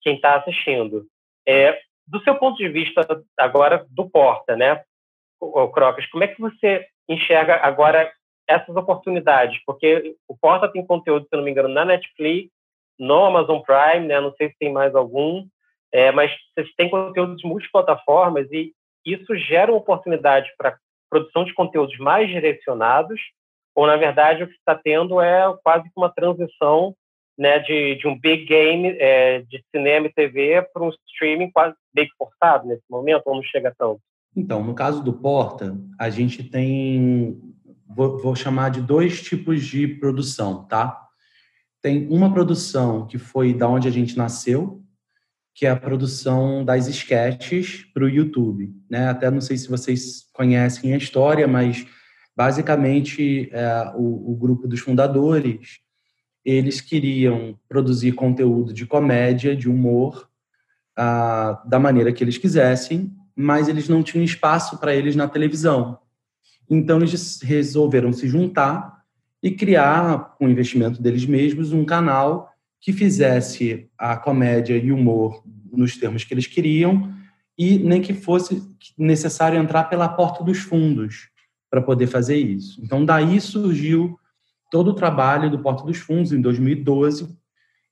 [0.00, 1.06] quem tá assistindo.
[1.46, 3.04] É, do seu ponto de vista
[3.36, 4.84] agora do Porta, né,
[5.40, 8.12] o Crocas, como é que você enxerga agora
[8.46, 9.60] essas oportunidades?
[9.66, 12.48] Porque o Porta tem conteúdo, se não me engano, na Netflix,
[12.96, 15.48] no Amazon Prime, né, não sei se tem mais algum,
[15.90, 18.72] é, mas vocês têm conteúdo de multiplataformas e
[19.04, 20.76] isso gera oportunidade para
[21.10, 23.20] produção de conteúdos mais direcionados,
[23.74, 26.94] ou, na verdade, o que está tendo é quase que uma transição
[27.38, 31.74] né, de, de um big game é, de cinema e TV para um streaming quase
[31.92, 34.00] bem forçado nesse momento, ou não chega tanto?
[34.36, 37.38] Então, no caso do Porta, a gente tem,
[37.86, 40.98] vou, vou chamar de dois tipos de produção, tá?
[41.82, 44.80] Tem uma produção que foi da onde a gente nasceu,
[45.54, 48.72] que é a produção das sketches para o YouTube.
[48.88, 49.08] Né?
[49.08, 51.86] Até não sei se vocês conhecem a história, mas
[52.36, 55.80] basicamente é, o, o, grupo dos fundadores
[56.44, 60.28] eles queriam produzir conteúdo de comédia, de humor,
[60.96, 65.98] ah, da maneira que eles quisessem, mas eles não tinham espaço para eles na televisão.
[66.68, 69.02] Então eles resolveram se juntar
[69.42, 72.51] e criar, com o investimento deles mesmos, um canal
[72.82, 75.42] que fizesse a comédia e humor
[75.72, 77.14] nos termos que eles queriam
[77.56, 78.60] e nem que fosse
[78.98, 81.28] necessário entrar pela porta dos fundos
[81.70, 82.82] para poder fazer isso.
[82.82, 84.18] Então daí surgiu
[84.70, 87.28] todo o trabalho do Porta dos Fundos em 2012.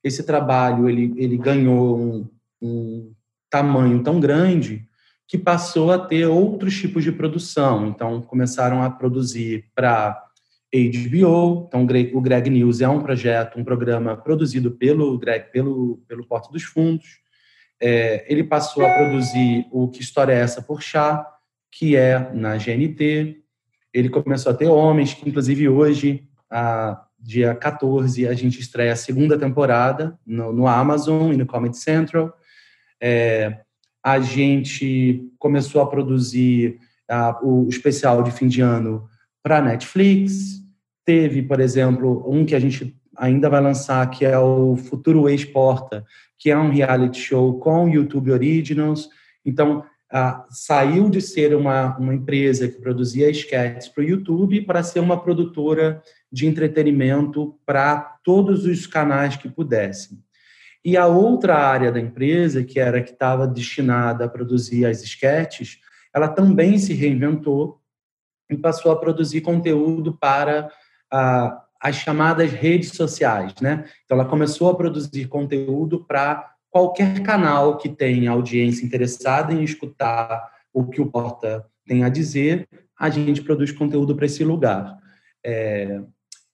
[0.03, 2.29] Esse trabalho ele, ele ganhou um,
[2.61, 3.13] um
[3.49, 4.87] tamanho tão grande
[5.27, 7.87] que passou a ter outros tipos de produção.
[7.87, 10.21] Então começaram a produzir para
[10.73, 11.65] HBO.
[11.67, 16.49] Então, o Greg News é um projeto, um programa produzido pelo Greg, pelo, pelo Porta
[16.51, 17.19] dos Fundos.
[17.79, 21.27] É, ele passou a produzir o Que História é Essa por Chá,
[21.69, 23.41] que é na GNT.
[23.93, 28.95] Ele começou a ter homens, que inclusive hoje, a, dia 14, a gente estreia a
[28.95, 32.33] segunda temporada no, no Amazon e no Comedy Central.
[33.01, 33.59] É,
[34.03, 36.79] a gente começou a produzir
[37.09, 39.07] a, o especial de fim de ano
[39.43, 40.61] para Netflix.
[41.05, 46.05] Teve, por exemplo, um que a gente ainda vai lançar, que é o Futuro Exporta,
[46.37, 49.09] que é um reality show com YouTube Originals.
[49.45, 49.83] Então,
[50.49, 55.21] saiu de ser uma, uma empresa que produzia sketches para o YouTube para ser uma
[55.21, 56.01] produtora
[56.31, 60.19] de entretenimento para todos os canais que pudessem.
[60.83, 65.77] E a outra área da empresa, que era que estava destinada a produzir as sketches,
[66.13, 67.79] ela também se reinventou
[68.51, 70.69] e passou a produzir conteúdo para
[71.11, 73.85] ah, as chamadas redes sociais, né?
[74.05, 80.49] Então ela começou a produzir conteúdo para qualquer canal que tenha audiência interessada em escutar
[80.73, 84.97] o que o Porta tem a dizer, a gente produz conteúdo para esse lugar.
[85.43, 85.99] É,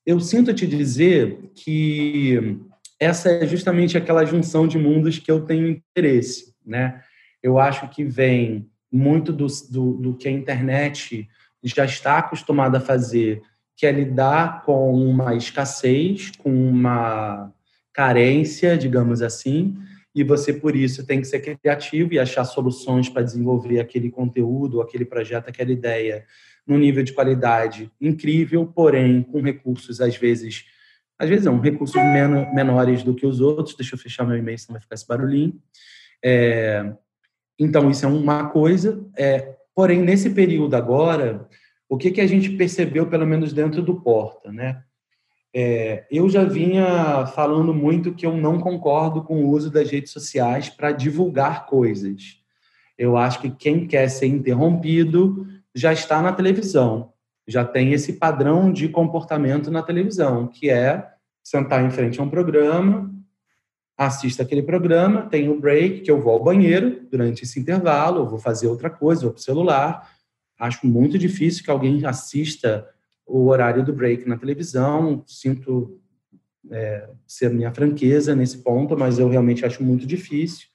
[0.06, 2.58] eu sinto te dizer que
[3.00, 7.02] essa é justamente aquela junção de mundos que eu tenho interesse, né?
[7.44, 11.28] Eu acho que vem muito do, do, do que a internet
[11.64, 13.42] já está acostumada a fazer,
[13.76, 17.52] que é lidar com uma escassez, com uma
[17.94, 19.76] carência, digamos assim,
[20.18, 24.82] e você, por isso, tem que ser criativo e achar soluções para desenvolver aquele conteúdo,
[24.82, 26.26] aquele projeto, aquela ideia,
[26.66, 30.66] num nível de qualidade incrível, porém com recursos, às vezes,
[31.20, 33.76] às vezes não, recursos menores do que os outros.
[33.76, 35.54] Deixa eu fechar meu e-mail, senão vai ficar esse barulhinho.
[36.26, 36.94] É,
[37.60, 39.06] então, isso é uma coisa.
[39.16, 41.48] É, porém, nesse período agora,
[41.88, 44.82] o que, que a gente percebeu, pelo menos dentro do Porta, né?
[45.54, 50.12] É, eu já vinha falando muito que eu não concordo com o uso das redes
[50.12, 52.40] sociais para divulgar coisas.
[52.98, 57.14] Eu acho que quem quer ser interrompido já está na televisão,
[57.48, 61.08] já tem esse padrão de comportamento na televisão, que é
[61.44, 63.14] sentar em frente a um programa,
[63.98, 68.38] assista aquele programa, tem o break, que eu vou ao banheiro durante esse intervalo, vou
[68.38, 70.08] fazer outra coisa, vou para o celular,
[70.60, 72.88] Acho muito difícil que alguém assista
[73.26, 75.24] o horário do break na televisão.
[75.28, 76.00] Sinto
[76.72, 80.68] é, ser minha franqueza nesse ponto, mas eu realmente acho muito difícil.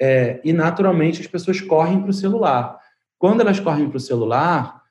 [0.00, 2.78] É, e naturalmente as pessoas correm para o celular.
[3.18, 4.82] Quando elas correm para o celular,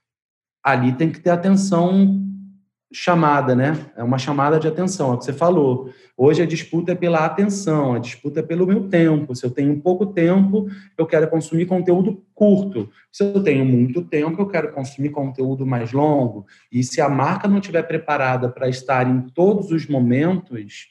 [0.63, 2.22] ali tem que ter atenção
[2.93, 3.75] chamada, né?
[3.97, 5.89] É uma chamada de atenção, é o que você falou.
[6.15, 9.35] Hoje a disputa é pela atenção, a disputa é pelo meu tempo.
[9.35, 12.89] Se eu tenho pouco tempo, eu quero consumir conteúdo curto.
[13.11, 16.45] Se eu tenho muito tempo, eu quero consumir conteúdo mais longo.
[16.71, 20.87] E se a marca não estiver preparada para estar em todos os momentos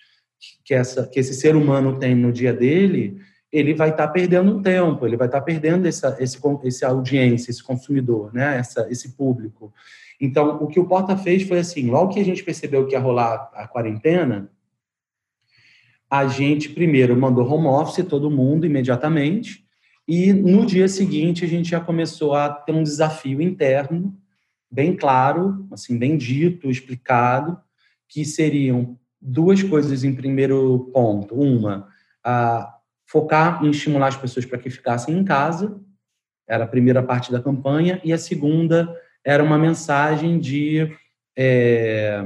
[0.65, 3.17] que, essa, que esse ser humano tem no dia dele,
[3.53, 7.51] ele vai estar tá perdendo tempo, ele vai estar tá perdendo essa, esse, esse audiência,
[7.51, 8.57] esse consumidor, né?
[8.59, 9.73] essa, esse público.
[10.23, 13.01] Então, o que o Porta fez foi assim: logo que a gente percebeu que ia
[13.01, 14.49] rolar a quarentena,
[16.09, 19.67] a gente primeiro mandou home office todo mundo imediatamente,
[20.07, 24.17] e no dia seguinte a gente já começou a ter um desafio interno,
[24.71, 27.59] bem claro, assim, bem dito, explicado,
[28.07, 31.35] que seriam duas coisas em primeiro ponto.
[31.35, 31.89] Uma,
[32.23, 35.81] a focar em estimular as pessoas para que ficassem em casa,
[36.47, 38.95] era a primeira parte da campanha, e a segunda
[39.25, 40.95] era uma mensagem de
[41.37, 42.23] é,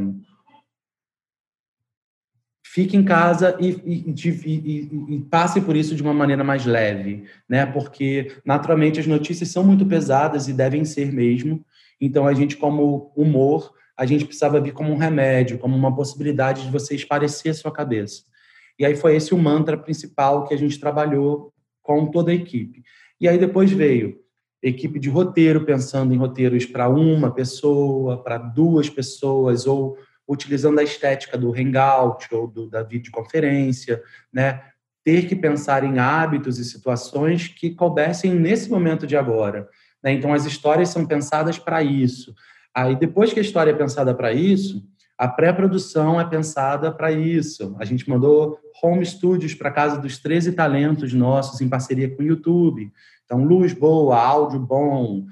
[2.77, 7.25] fique em casa e, e, e, e, passe por isso de uma maneira mais leve,
[7.49, 7.65] né?
[7.65, 11.65] Porque naturalmente as notícias são muito pesadas e devem ser mesmo.
[11.99, 16.65] Então a gente, como humor, a gente precisava vir como um remédio, como uma possibilidade
[16.65, 18.25] de você esparecer a sua cabeça.
[18.79, 22.83] E aí foi esse o mantra principal que a gente trabalhou com toda a equipe.
[23.19, 24.21] E aí depois veio
[24.63, 29.97] equipe de roteiro, pensando em roteiros para uma pessoa, para duas pessoas, ou
[30.29, 34.03] utilizando a estética do hangout ou do, da videoconferência,
[34.33, 34.63] né?
[35.05, 39.69] ter que pensar em hábitos e situações que coubessem nesse momento de agora.
[40.03, 40.13] Né?
[40.13, 42.35] Então, as histórias são pensadas para isso.
[42.75, 44.85] Aí, depois que a história é pensada para isso,
[45.17, 47.75] a pré-produção é pensada para isso.
[47.79, 52.27] A gente mandou home studios para casa dos 13 talentos nossos em parceria com o
[52.27, 52.93] YouTube.
[53.27, 55.27] Então, luz boa, áudio bom,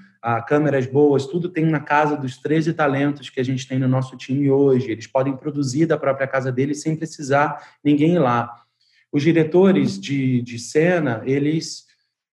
[0.47, 4.17] câmeras boas, tudo tem na casa dos 13 talentos que a gente tem no nosso
[4.17, 4.91] time hoje.
[4.91, 8.53] Eles podem produzir da própria casa deles sem precisar ninguém ir lá.
[9.13, 11.85] Os diretores de, de cena, eles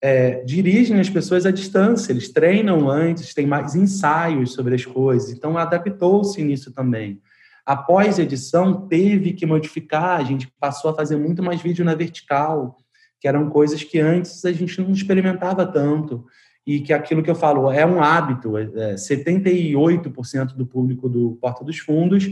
[0.01, 5.29] é, dirigem as pessoas à distância, eles treinam antes, tem mais ensaios sobre as coisas,
[5.29, 7.21] então adaptou-se nisso também.
[7.63, 12.75] Após edição, teve que modificar, a gente passou a fazer muito mais vídeo na vertical,
[13.21, 16.25] que eram coisas que antes a gente não experimentava tanto,
[16.65, 21.63] e que aquilo que eu falo é um hábito, é, 78% do público do Porta
[21.63, 22.29] dos Fundos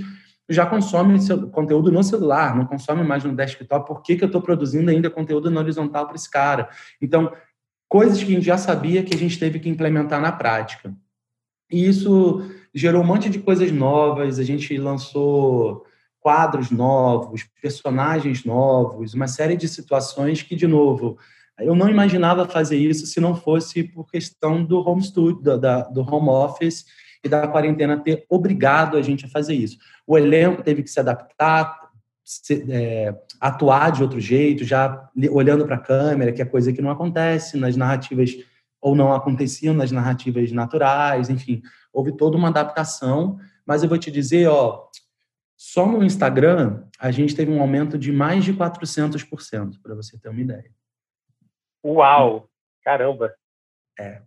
[0.52, 1.20] já consome
[1.52, 5.10] conteúdo no celular, não consome mais no desktop, por que, que eu estou produzindo ainda
[5.10, 6.70] conteúdo na horizontal para esse cara?
[7.00, 7.32] Então,
[7.88, 10.92] coisas que a gente já sabia que a gente teve que implementar na prática.
[11.72, 15.86] E isso gerou um monte de coisas novas, a gente lançou
[16.20, 21.18] quadros novos, personagens novos, uma série de situações que, de novo,
[21.60, 26.02] eu não imaginava fazer isso se não fosse por questão do home studio, da, do
[26.02, 26.86] home office
[27.24, 29.78] e da quarentena ter obrigado a gente a fazer isso.
[30.08, 31.90] O elenco teve que se adaptar,
[32.24, 36.82] se, é, atuar de outro jeito, já olhando para a câmera, que é coisa que
[36.82, 38.32] não acontece nas narrativas
[38.82, 41.62] ou não aconteciam nas narrativas naturais, enfim,
[41.92, 44.88] houve toda uma adaptação, mas eu vou te dizer, ó,
[45.72, 50.30] só no Instagram a gente teve um aumento de mais de 400%, para você ter
[50.30, 50.72] uma ideia.
[51.86, 52.50] Uau!
[52.84, 53.34] Caramba!
[54.00, 54.22] É,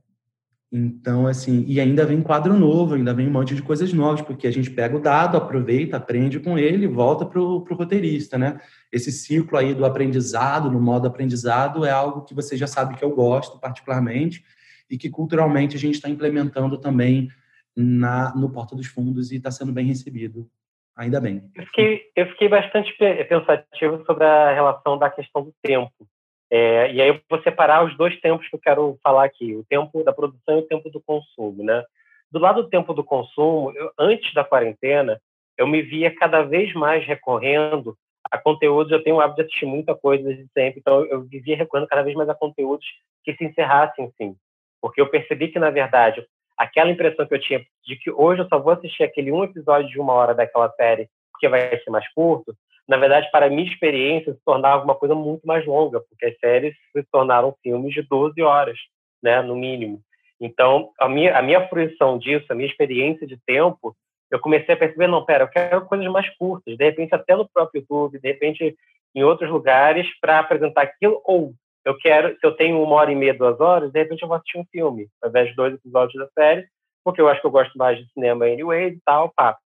[0.70, 4.46] então, assim, e ainda vem quadro novo, ainda vem um monte de coisas novas, porque
[4.46, 8.60] a gente pega o dado, aproveita, aprende com ele e volta para o roteirista, né?
[8.92, 13.04] Esse ciclo aí do aprendizado, no modo aprendizado, é algo que você já sabe que
[13.04, 14.44] eu gosto particularmente
[14.88, 17.28] e que culturalmente a gente está implementando também
[17.76, 20.48] na, no Porta dos Fundos e está sendo bem recebido.
[20.96, 21.42] Ainda bem.
[21.54, 22.92] Eu fiquei, eu fiquei bastante
[23.28, 26.06] pensativo sobre a relação da questão do tempo.
[26.50, 29.64] É, e aí eu vou separar os dois tempos que eu quero falar aqui, o
[29.64, 31.82] tempo da produção e o tempo do consumo, né?
[32.30, 35.18] Do lado do tempo do consumo, eu, antes da quarentena,
[35.56, 37.96] eu me via cada vez mais recorrendo
[38.30, 41.56] a conteúdos, eu tenho o hábito de assistir muita coisa desde sempre, então eu vivia
[41.56, 42.86] recorrendo cada vez mais a conteúdos
[43.24, 44.36] que se encerrassem, sim.
[44.80, 46.26] Porque eu percebi que, na verdade,
[46.56, 49.88] aquela impressão que eu tinha de que hoje eu só vou assistir aquele um episódio
[49.88, 52.54] de uma hora daquela série, porque vai ser mais curto,
[52.88, 56.38] na verdade, para a minha experiência, se tornava uma coisa muito mais longa, porque as
[56.38, 58.78] séries se tornaram filmes de 12 horas,
[59.22, 60.00] né, no mínimo.
[60.40, 63.96] Então, a minha, a minha fruição disso, a minha experiência de tempo,
[64.30, 67.48] eu comecei a perceber, não, pera, eu quero coisas mais curtas, de repente até no
[67.48, 68.76] próprio YouTube, de repente
[69.14, 71.54] em outros lugares, para apresentar aquilo, ou
[71.84, 74.36] eu quero, se eu tenho uma hora e meia, duas horas, de repente eu vou
[74.36, 76.66] assistir um filme, ao invés de dois episódios da série,
[77.04, 79.56] porque eu acho que eu gosto mais de cinema anyway e tal, pá.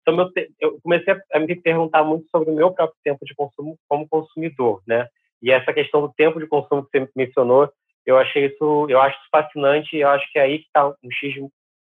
[0.00, 4.08] Então, eu comecei a me perguntar muito sobre o meu próprio tempo de consumo como
[4.08, 5.08] consumidor, né?
[5.42, 7.68] E essa questão do tempo de consumo que você mencionou,
[8.06, 10.86] eu achei isso, eu acho isso fascinante e eu acho que é aí que está
[10.88, 11.34] um X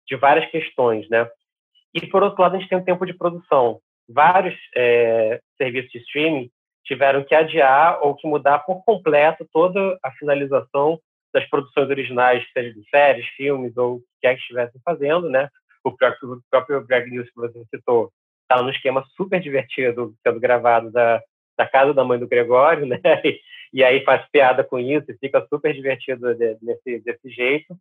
[0.07, 1.29] de várias questões, né?
[1.95, 3.81] E por outro lado, a gente tem o tempo de produção.
[4.09, 6.51] Vários é, serviços de streaming
[6.85, 10.99] tiveram que adiar ou que mudar por completo toda a finalização
[11.33, 15.49] das produções originais, seja de séries, filmes ou o que quer que estivessem fazendo, né?
[15.85, 18.13] o próprio, o próprio Greg News que você citou
[18.43, 21.23] está num esquema super divertido sendo gravado da,
[21.57, 23.01] da casa da mãe do Gregório, né?
[23.25, 23.41] E,
[23.73, 27.77] e aí faz piada com isso e fica super divertido de, desse, desse jeito.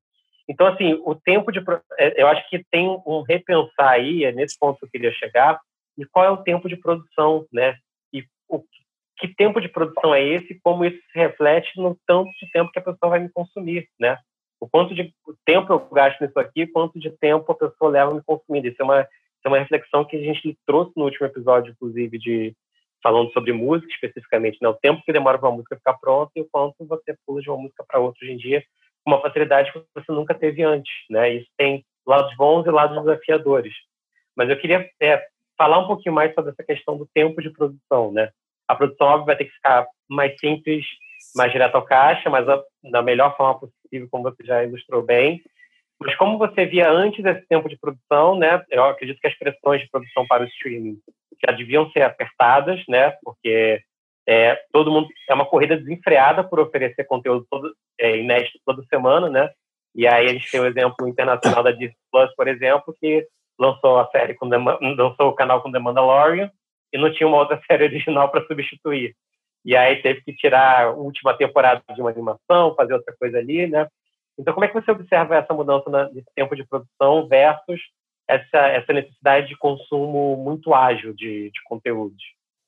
[0.47, 1.59] Então, assim, o tempo de.
[1.97, 5.59] É, eu acho que tem um repensar aí, é nesse ponto que eu queria chegar,
[5.97, 7.75] e qual é o tempo de produção, né?
[8.13, 8.63] E o,
[9.21, 12.79] que tempo de produção é esse como isso se reflete no tanto de tempo que
[12.79, 14.17] a pessoa vai me consumir, né?
[14.61, 15.11] o quanto de
[15.43, 18.67] tempo eu gasto nisso aqui, quanto de tempo a pessoa leva me consumindo.
[18.67, 19.09] Isso é uma, isso
[19.43, 22.55] é uma reflexão que a gente trouxe no último episódio, inclusive, de
[23.01, 24.69] falando sobre música especificamente, né?
[24.69, 27.49] o tempo que demora para uma música ficar pronta e o quanto você pula de
[27.49, 28.63] uma música para outra hoje em dia
[29.03, 30.93] com uma facilidade que você nunca teve antes.
[31.09, 31.37] Né?
[31.37, 33.73] Isso tem lados bons e lados desafiadores.
[34.35, 35.25] Mas eu queria é,
[35.57, 38.11] falar um pouquinho mais sobre essa questão do tempo de produção.
[38.11, 38.29] Né?
[38.71, 40.85] A produção, óbvio, vai ter que ficar mais simples,
[41.35, 42.45] mais direto ao caixa, mas
[42.89, 45.41] da melhor forma possível, como você já ilustrou bem.
[45.99, 48.63] Mas como você via antes desse tempo de produção, né?
[48.69, 50.97] Eu acredito que as pressões de produção para o streaming
[51.45, 53.11] já deviam ser apertadas, né?
[53.25, 53.81] Porque
[54.25, 59.29] é, todo mundo é uma corrida desenfreada por oferecer conteúdo todo, é, inédito toda semana,
[59.29, 59.49] né?
[59.93, 63.27] E aí a gente tem o exemplo internacional da Disney Plus, por exemplo, que
[63.59, 66.49] lançou a série com lançou o canal com The Mandalorian
[66.91, 69.15] e não tinha uma outra série original para substituir.
[69.63, 73.67] E aí teve que tirar a última temporada de uma animação, fazer outra coisa ali,
[73.67, 73.87] né?
[74.37, 77.79] Então, como é que você observa essa mudança de tempo de produção versus
[78.27, 82.23] essa, essa necessidade de consumo muito ágil de, de conteúdos?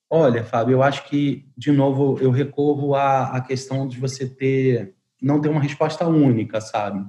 [0.09, 4.93] Olha, Fábio, eu acho que, de novo, eu recorro à, à questão de você ter
[5.19, 7.03] não ter uma resposta única, sabe?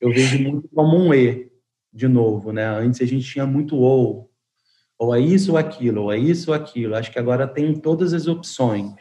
[0.00, 1.50] Eu vejo muito como um E,
[1.92, 2.64] de novo, né?
[2.64, 4.29] Antes a gente tinha muito ou,
[5.00, 6.94] ou é isso ou aquilo, ou é isso ou aquilo.
[6.94, 8.92] Acho que agora tem todas as opções.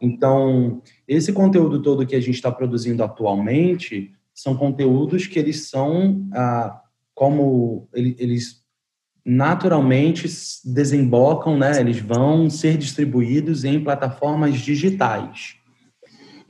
[0.00, 6.28] Então, esse conteúdo todo que a gente está produzindo atualmente são conteúdos que eles são,
[6.32, 6.80] ah,
[7.14, 8.64] como eles
[9.24, 10.26] naturalmente
[10.64, 11.78] desembocam, né?
[11.78, 15.54] Eles vão ser distribuídos em plataformas digitais.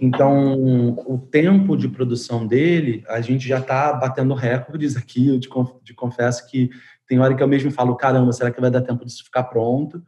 [0.00, 5.28] Então, o tempo de produção dele, a gente já está batendo recordes aqui.
[5.28, 6.70] Eu te, confesso que
[7.10, 10.00] tem hora que eu mesmo falo: caramba, será que vai dar tempo disso ficar pronto?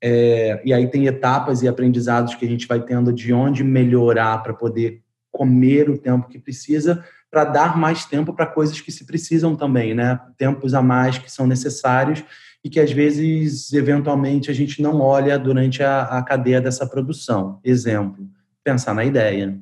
[0.00, 4.38] É, e aí tem etapas e aprendizados que a gente vai tendo de onde melhorar
[4.44, 9.04] para poder comer o tempo que precisa, para dar mais tempo para coisas que se
[9.04, 10.20] precisam também, né?
[10.38, 12.22] Tempos a mais que são necessários
[12.62, 17.58] e que às vezes, eventualmente, a gente não olha durante a, a cadeia dessa produção.
[17.64, 18.28] Exemplo
[18.66, 19.56] pensar na ideia.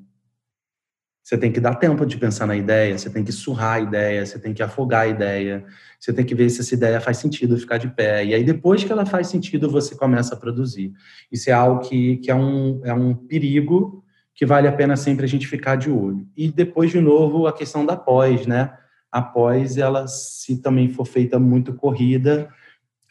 [1.24, 4.26] Você tem que dar tempo de pensar na ideia, você tem que surrar a ideia,
[4.26, 5.64] você tem que afogar a ideia,
[5.98, 8.26] você tem que ver se essa ideia faz sentido ficar de pé.
[8.26, 10.92] E aí, depois que ela faz sentido, você começa a produzir.
[11.32, 14.04] Isso é algo que, que é, um, é um perigo
[14.34, 16.28] que vale a pena sempre a gente ficar de olho.
[16.36, 18.74] E depois, de novo, a questão da pós, né?
[19.10, 22.50] A pós, ela, se também for feita muito corrida,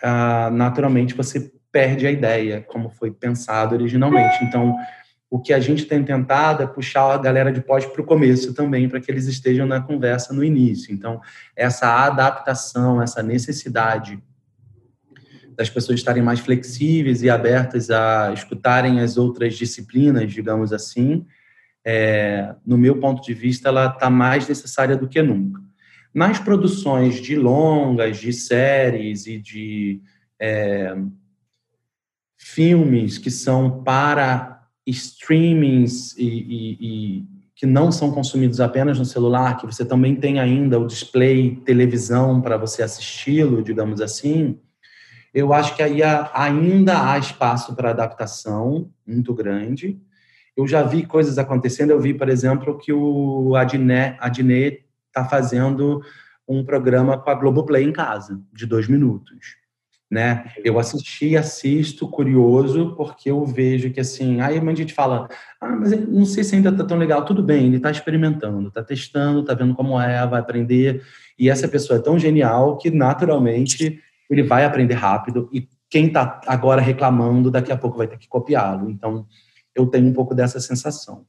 [0.03, 4.43] ah, naturalmente você perde a ideia, como foi pensado originalmente.
[4.43, 4.76] Então,
[5.34, 8.54] o que a gente tem tentado é puxar a galera de pós para o começo
[8.54, 10.94] também, para que eles estejam na conversa no início.
[10.94, 11.20] Então,
[11.56, 14.22] essa adaptação, essa necessidade
[15.58, 21.26] das pessoas estarem mais flexíveis e abertas a escutarem as outras disciplinas, digamos assim,
[21.84, 25.60] é, no meu ponto de vista, ela está mais necessária do que nunca.
[26.14, 30.00] Nas produções de longas, de séries e de
[30.40, 30.96] é,
[32.38, 34.53] filmes que são para
[34.86, 37.26] streamings e, e, e,
[37.56, 42.42] que não são consumidos apenas no celular, que você também tem ainda o display televisão
[42.42, 44.60] para você assisti-lo, digamos assim,
[45.34, 46.02] eu acho que aí
[46.34, 50.00] ainda há espaço para adaptação muito grande.
[50.56, 56.04] Eu já vi coisas acontecendo, eu vi, por exemplo, que o Adnet está fazendo
[56.48, 59.62] um programa com a Globoplay em casa, de dois minutos
[60.14, 60.45] né?
[60.64, 65.28] Eu assisti, assisto, curioso, porque eu vejo que assim, aí a gente fala,
[65.59, 67.26] ah, mas não sei se ainda tá tão legal.
[67.26, 71.01] Tudo bem, ele está experimentando, está testando, está vendo como é, vai aprender.
[71.38, 73.99] E essa pessoa é tão genial que naturalmente
[74.30, 78.28] ele vai aprender rápido e quem está agora reclamando daqui a pouco vai ter que
[78.28, 78.91] copiá-lo.
[78.91, 79.26] Então,
[79.74, 81.26] eu tenho um pouco dessa sensação.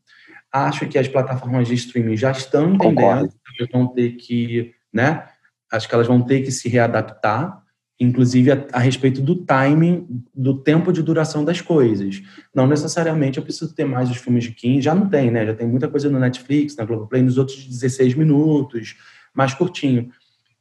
[0.53, 5.27] Acho que as plataformas de streaming já estão entendendo, que vão ter que, né?
[5.73, 7.64] Acho que elas vão ter que se readaptar
[7.99, 12.23] inclusive a, a, respeito do timing, do tempo de duração das coisas.
[12.55, 15.47] Não necessariamente eu preciso ter mais os filmes de 15, já não tem, né?
[15.47, 18.97] Já tem muita coisa no Netflix, na Globoplay, nos outros de 16 minutos,
[19.33, 20.11] mais curtinho.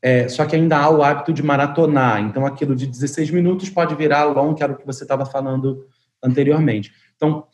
[0.01, 3.95] É, só que ainda há o hábito de maratonar, então aquilo de 16 minutos pode
[3.95, 5.88] virar long, que era o que você estava falando
[6.21, 6.91] anteriormente.
[7.15, 7.45] Então,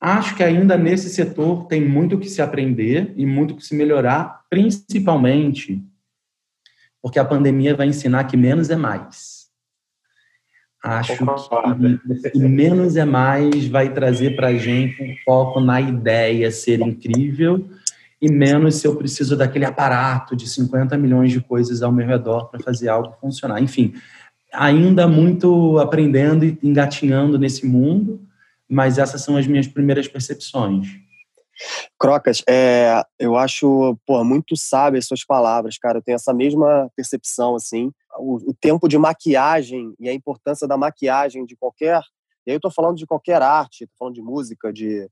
[0.00, 4.44] acho que ainda nesse setor tem muito que se aprender e muito que se melhorar,
[4.48, 5.84] principalmente
[7.02, 9.40] porque a pandemia vai ensinar que menos é mais.
[10.82, 16.50] Acho que, que menos é mais vai trazer para a gente um foco na ideia
[16.50, 17.68] ser incrível
[18.20, 22.50] e menos se eu preciso daquele aparato de 50 milhões de coisas ao meu redor
[22.50, 23.62] para fazer algo funcionar.
[23.62, 23.94] Enfim,
[24.52, 28.20] ainda muito aprendendo e engatinhando nesse mundo,
[28.68, 30.88] mas essas são as minhas primeiras percepções.
[31.98, 35.98] Crocas, é, eu acho pô, muito sábio as suas palavras, cara.
[35.98, 37.92] Eu tenho essa mesma percepção, assim.
[38.18, 42.00] O, o, tempo de maquiagem e a importância da maquiagem de qualquer.
[42.46, 45.08] E aí eu estou falando de qualquer arte, estou falando de música, de,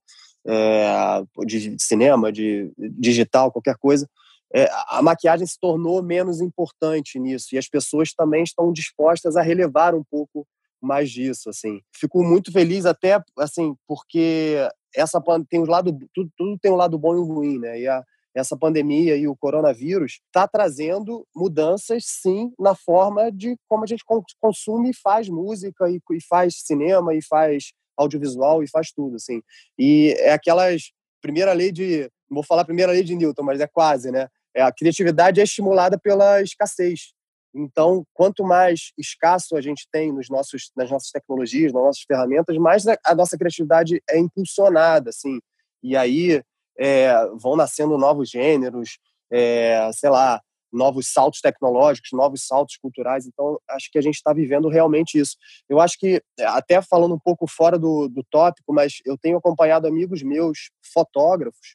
[0.47, 4.09] é, de cinema, de digital, qualquer coisa.
[4.55, 9.43] É, a maquiagem se tornou menos importante nisso e as pessoas também estão dispostas a
[9.43, 10.47] relevar um pouco
[10.81, 11.81] mais disso, assim.
[11.93, 14.57] Fico muito feliz até, assim, porque
[14.95, 17.81] essa tem um lado tudo, tudo tem um lado bom e um ruim, né?
[17.81, 18.03] E a,
[18.35, 24.05] essa pandemia e o coronavírus está trazendo mudanças, sim, na forma de como a gente
[24.41, 29.43] consome e faz música e, e faz cinema e faz audiovisual e faz tudo, assim.
[29.79, 34.11] E é aquelas primeira lei de, vou falar primeira lei de Newton, mas é quase,
[34.11, 34.29] né?
[34.55, 37.13] É, a criatividade é estimulada pela escassez.
[37.59, 42.57] Então, quanto mais escasso a gente tem nos nossos, nas nossas tecnologias, nas nossas ferramentas,
[42.57, 45.41] mais a, nossa criatividade é impulsionada, assim.
[45.83, 46.41] E aí
[46.79, 48.99] é, vão nascendo novos gêneros,
[49.31, 50.41] é, sei lá,
[50.73, 53.27] novos saltos tecnológicos, novos saltos culturais.
[53.27, 55.37] Então, acho que a gente está vivendo realmente isso.
[55.69, 59.89] Eu acho que, até falando um pouco fora do, do tópico, mas eu tenho acompanhado
[59.89, 61.75] amigos meus, fotógrafos,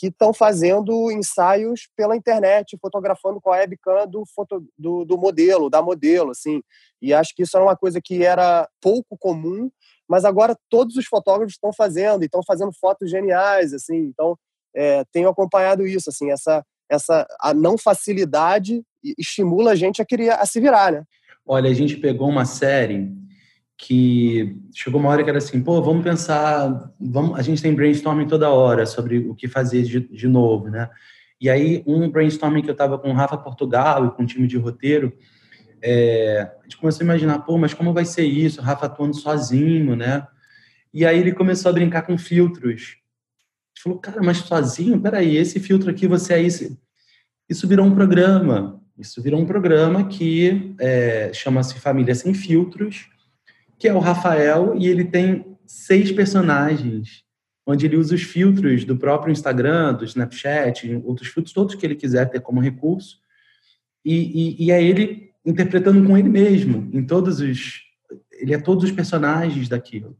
[0.00, 5.68] que estão fazendo ensaios pela internet, fotografando com a webcam do, foto, do, do modelo,
[5.68, 6.62] da modelo, assim.
[7.02, 9.70] E acho que isso é uma coisa que era pouco comum,
[10.08, 14.06] mas agora todos os fotógrafos estão fazendo, e estão fazendo fotos geniais, assim.
[14.06, 14.38] Então,
[14.74, 18.82] é, tenho acompanhado isso, assim, essa essa a não facilidade
[19.16, 21.04] estimula a gente a querer a se virar, né?
[21.46, 23.12] Olha, a gente pegou uma série
[23.80, 28.26] que chegou uma hora que era assim, pô, vamos pensar, vamos, a gente tem brainstorming
[28.26, 30.90] toda hora sobre o que fazer de, de novo, né?
[31.40, 34.46] E aí, um brainstorming que eu estava com o Rafa Portugal e com o time
[34.46, 35.12] de roteiro,
[35.82, 38.60] é, a gente começou a imaginar, pô, mas como vai ser isso?
[38.60, 40.26] O Rafa atuando sozinho, né?
[40.92, 43.00] E aí ele começou a brincar com filtros
[43.80, 45.00] gente falou, cara, mas sozinho?
[45.00, 46.78] Peraí, esse filtro aqui, você é isso.
[47.48, 48.80] Isso virou um programa.
[48.96, 53.08] Isso virou um programa que é, chama-se Família Sem Filtros,
[53.80, 57.24] que é o Rafael, e ele tem seis personagens,
[57.66, 61.94] onde ele usa os filtros do próprio Instagram, do Snapchat, outros filtros, todos que ele
[61.94, 63.18] quiser ter como recurso,
[64.04, 67.80] e, e, e é ele interpretando com ele mesmo, em todos os...
[68.32, 70.16] Ele é todos os personagens daquilo.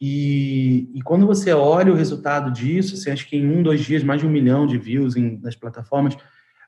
[0.00, 4.02] E, e, quando você olha o resultado disso, você acha que em um, dois dias,
[4.02, 6.16] mais de um milhão de views em, nas plataformas,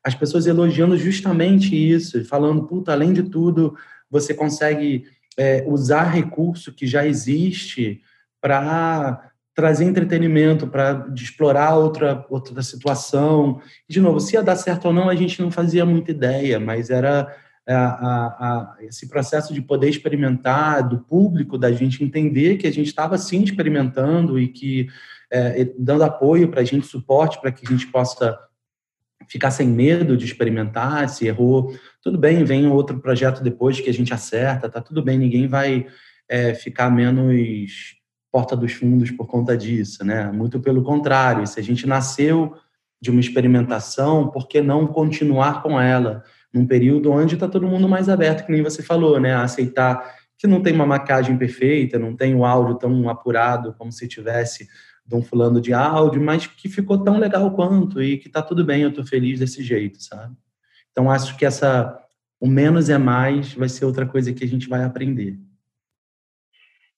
[0.05, 3.77] as pessoas elogiando justamente isso, falando, puta, além de tudo,
[4.11, 5.05] você consegue
[5.37, 8.01] é, usar recurso que já existe
[8.41, 13.61] para trazer entretenimento, para explorar outra, outra situação.
[13.89, 16.91] De novo, se ia dar certo ou não, a gente não fazia muita ideia, mas
[16.91, 17.35] era
[17.67, 22.87] a, a, esse processo de poder experimentar, do público, da gente entender que a gente
[22.87, 24.89] estava sim experimentando e que
[25.31, 28.39] é, dando apoio para a gente, suporte para que a gente possa
[29.29, 33.95] ficar sem medo de experimentar, se errou, tudo bem, vem outro projeto depois que a
[33.95, 35.87] gente acerta, tá tudo bem, ninguém vai
[36.29, 37.97] é, ficar menos
[38.31, 40.31] porta dos fundos por conta disso, né?
[40.31, 42.55] Muito pelo contrário, se a gente nasceu
[43.01, 46.23] de uma experimentação, por que não continuar com ela?
[46.57, 49.35] num período onde está todo mundo mais aberto, que nem você falou, né?
[49.35, 54.09] Aceitar que não tem uma maquiagem perfeita, não tem o áudio tão apurado como se
[54.09, 54.69] tivesse
[55.13, 58.83] um fulano de áudio, mas que ficou tão legal quanto e que tá tudo bem,
[58.83, 60.35] eu tô feliz desse jeito, sabe?
[60.91, 62.03] Então acho que essa
[62.41, 65.39] o menos é mais vai ser outra coisa que a gente vai aprender.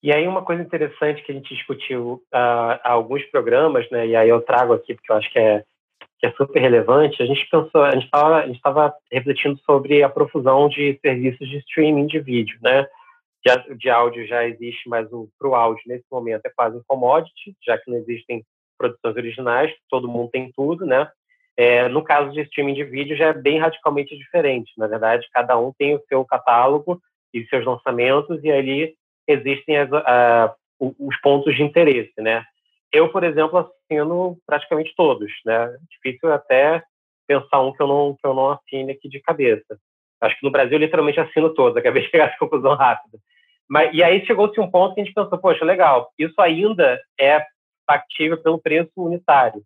[0.03, 4.07] E aí uma coisa interessante que a gente discutiu uh, há alguns programas, né?
[4.07, 5.65] E aí eu trago aqui porque eu acho que é
[6.21, 8.07] que é super relevante, a gente pensou, a gente
[8.57, 12.87] estava refletindo sobre a profusão de serviços de streaming de vídeo, né?
[13.45, 15.09] De, de áudio já existe, mas
[15.39, 18.45] para o áudio nesse momento é quase um commodity, já que não existem
[18.77, 21.11] produções originais, todo mundo tem tudo, né?
[21.57, 24.73] É, no caso de streaming de vídeo já é bem radicalmente diferente.
[24.79, 27.01] Na verdade, cada um tem o seu catálogo
[27.35, 28.95] e seus lançamentos e ali
[29.27, 32.45] existem as, uh, os pontos de interesse, né?
[32.93, 35.77] Eu, por exemplo, assino praticamente todos, né?
[35.91, 36.83] Difícil até
[37.27, 39.79] pensar um que eu não que eu não assine aqui de cabeça.
[40.21, 41.77] Acho que no Brasil literalmente assino todos.
[41.77, 43.19] Acabei de chegar a conclusão rápida.
[43.69, 46.11] Mas e aí chegou-se um ponto que a gente pensou, poxa, legal.
[46.19, 47.45] Isso ainda é
[47.87, 49.63] factível pelo preço unitário.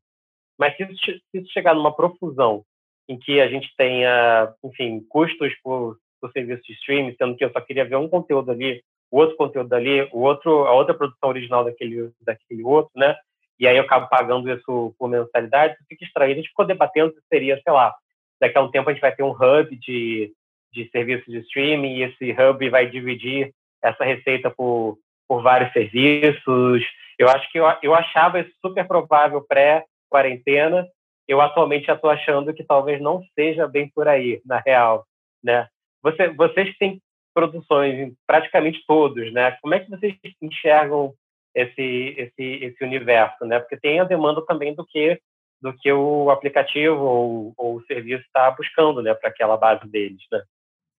[0.59, 2.64] Mas se isso, se isso chegar numa profusão
[3.09, 7.53] em que a gente tenha, enfim, custos por, por serviço de streaming, sendo que eu
[7.53, 8.82] só queria ver um conteúdo ali
[9.12, 13.14] o outro conteúdo dali, o outro, a outra produção original daquele, daquele outro, né?
[13.61, 16.32] E aí eu acabo pagando isso por mensalidade, isso fica estranho.
[16.32, 17.94] A gente ficou debatendo se seria, sei lá,
[18.40, 20.32] daqui a um tempo a gente vai ter um hub de,
[20.72, 23.53] de serviços de streaming e esse hub vai dividir
[23.83, 26.83] essa receita por, por vários serviços.
[27.18, 30.87] Eu acho que eu, eu achava isso super provável pré-quarentena.
[31.26, 35.05] Eu atualmente já estou achando que talvez não seja bem por aí, na real,
[35.43, 35.68] né?
[36.03, 37.01] Você, vocês têm
[37.33, 39.57] produções, praticamente todos, né?
[39.62, 41.14] Como é que vocês enxergam
[41.55, 43.61] esse esse esse universo, né?
[43.61, 45.18] Porque tem a demanda também do que
[45.61, 50.20] do que o aplicativo ou, ou o serviço está buscando, né, para aquela base deles,
[50.33, 50.43] né?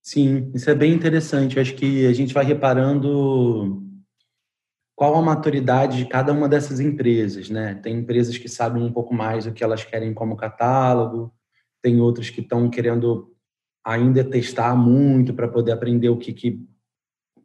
[0.03, 1.57] Sim, isso é bem interessante.
[1.57, 3.80] Eu acho que a gente vai reparando
[4.96, 7.74] qual a maturidade de cada uma dessas empresas, né?
[7.76, 11.32] Tem empresas que sabem um pouco mais do que elas querem como catálogo,
[11.80, 13.32] tem outras que estão querendo
[13.84, 16.61] ainda testar muito para poder aprender o que, que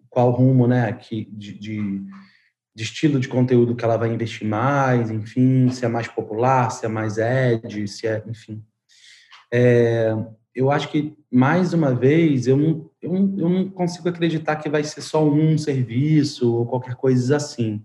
[0.10, 2.02] qual rumo, né, que de, de,
[2.76, 6.86] de estilo de conteúdo que ela vai investir mais, enfim, se é mais popular, se
[6.86, 8.64] é mais ed, se é, enfim.
[9.52, 10.14] É,
[10.58, 14.68] eu acho que, mais uma vez, eu não, eu, não, eu não consigo acreditar que
[14.68, 17.84] vai ser só um serviço ou qualquer coisa assim.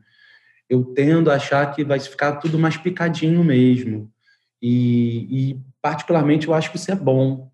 [0.71, 4.11] Eu tendo a achar que vai ficar tudo mais picadinho mesmo.
[4.63, 7.53] E, e particularmente, eu acho que isso é bom,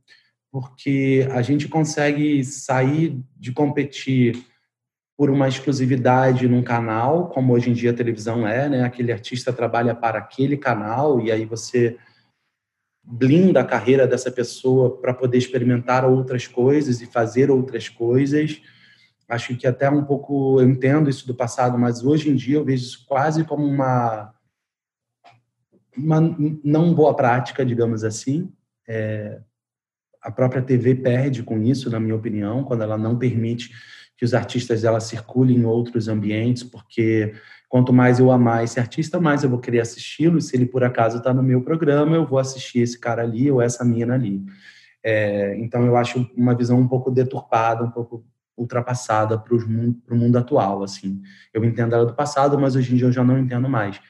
[0.53, 4.41] porque a gente consegue sair de competir
[5.16, 8.85] por uma exclusividade num canal, como hoje em dia a televisão é, né?
[8.85, 11.97] Aquele artista trabalha para aquele canal e aí você
[13.11, 18.61] blinda a carreira dessa pessoa para poder experimentar outras coisas e fazer outras coisas.
[19.27, 22.65] Acho que até um pouco eu entendo isso do passado, mas hoje em dia eu
[22.65, 24.35] vejo isso quase como uma
[25.97, 26.21] uma
[26.63, 28.53] não boa prática, digamos assim.
[28.87, 29.41] É,
[30.23, 33.71] a própria TV perde com isso, na minha opinião, quando ela não permite
[34.17, 37.35] que os artistas dela circulem em outros ambientes, porque
[37.69, 40.41] quanto mais eu amar esse artista, mais eu vou querer assisti-lo.
[40.41, 43.61] Se ele por acaso está no meu programa, eu vou assistir esse cara ali ou
[43.61, 44.43] essa mina ali.
[45.05, 48.25] É, então eu acho uma visão um pouco deturpada, um pouco
[48.57, 50.83] ultrapassada para o mundo atual.
[50.83, 51.21] Assim,
[51.53, 54.01] eu entendo ela do passado, mas hoje em dia eu já não entendo mais.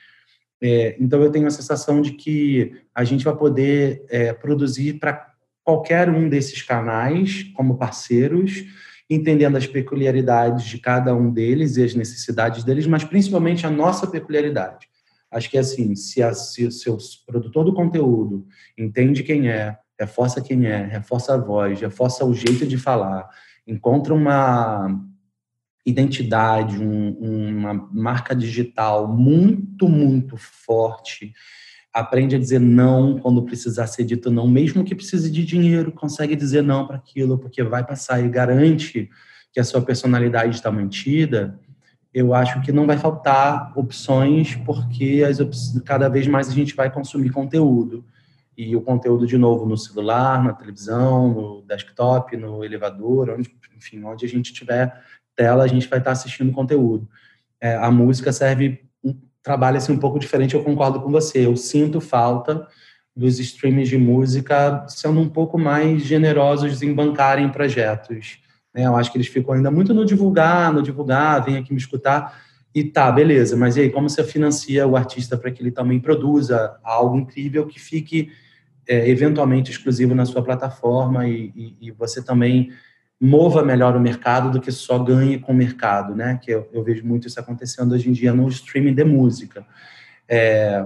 [0.61, 5.28] É, então eu tenho a sensação de que a gente vai poder é, produzir para
[5.62, 8.64] qualquer um desses canais como parceiros
[9.09, 14.06] entendendo as peculiaridades de cada um deles e as necessidades deles, mas principalmente a nossa
[14.06, 14.86] peculiaridade.
[15.30, 16.96] Acho que é assim, se, se o seu
[17.26, 18.46] produtor do conteúdo
[18.76, 23.28] entende quem é, reforça quem é, reforça a voz, reforça o jeito de falar,
[23.66, 24.88] encontra uma
[25.84, 31.32] identidade, um, uma marca digital muito, muito forte,
[31.93, 36.36] aprende a dizer não quando precisar ser dito não, mesmo que precise de dinheiro, consegue
[36.36, 39.11] dizer não para aquilo, porque vai passar e garante
[39.53, 41.59] que a sua personalidade está mantida,
[42.12, 46.74] eu acho que não vai faltar opções, porque as op cada vez mais a gente
[46.74, 48.05] vai consumir conteúdo.
[48.57, 54.03] E o conteúdo, de novo, no celular, na televisão, no desktop, no elevador, onde, enfim,
[54.03, 55.01] onde a gente tiver
[55.36, 57.09] tela, a gente vai estar assistindo conteúdo.
[57.61, 58.88] É, a música serve
[59.49, 61.46] trabalha assim um pouco diferente, eu concordo com você.
[61.46, 62.68] Eu sinto falta
[63.16, 68.40] dos streams de música sendo um pouco mais generosos em bancarem projetos.
[68.74, 68.86] Né?
[68.86, 72.42] Eu acho que eles ficam ainda muito no divulgar, no divulgar, vem aqui me escutar.
[72.74, 75.99] E tá, beleza, mas e aí, como você financia o artista para que ele também
[75.99, 78.30] produza algo incrível que fique
[78.86, 82.70] é, eventualmente exclusivo na sua plataforma e, e, e você também
[83.20, 86.38] mova melhor o mercado do que só ganhe com o mercado, né?
[86.40, 89.66] Que eu, eu vejo muito isso acontecendo hoje em dia no streaming de música.
[90.28, 90.84] É,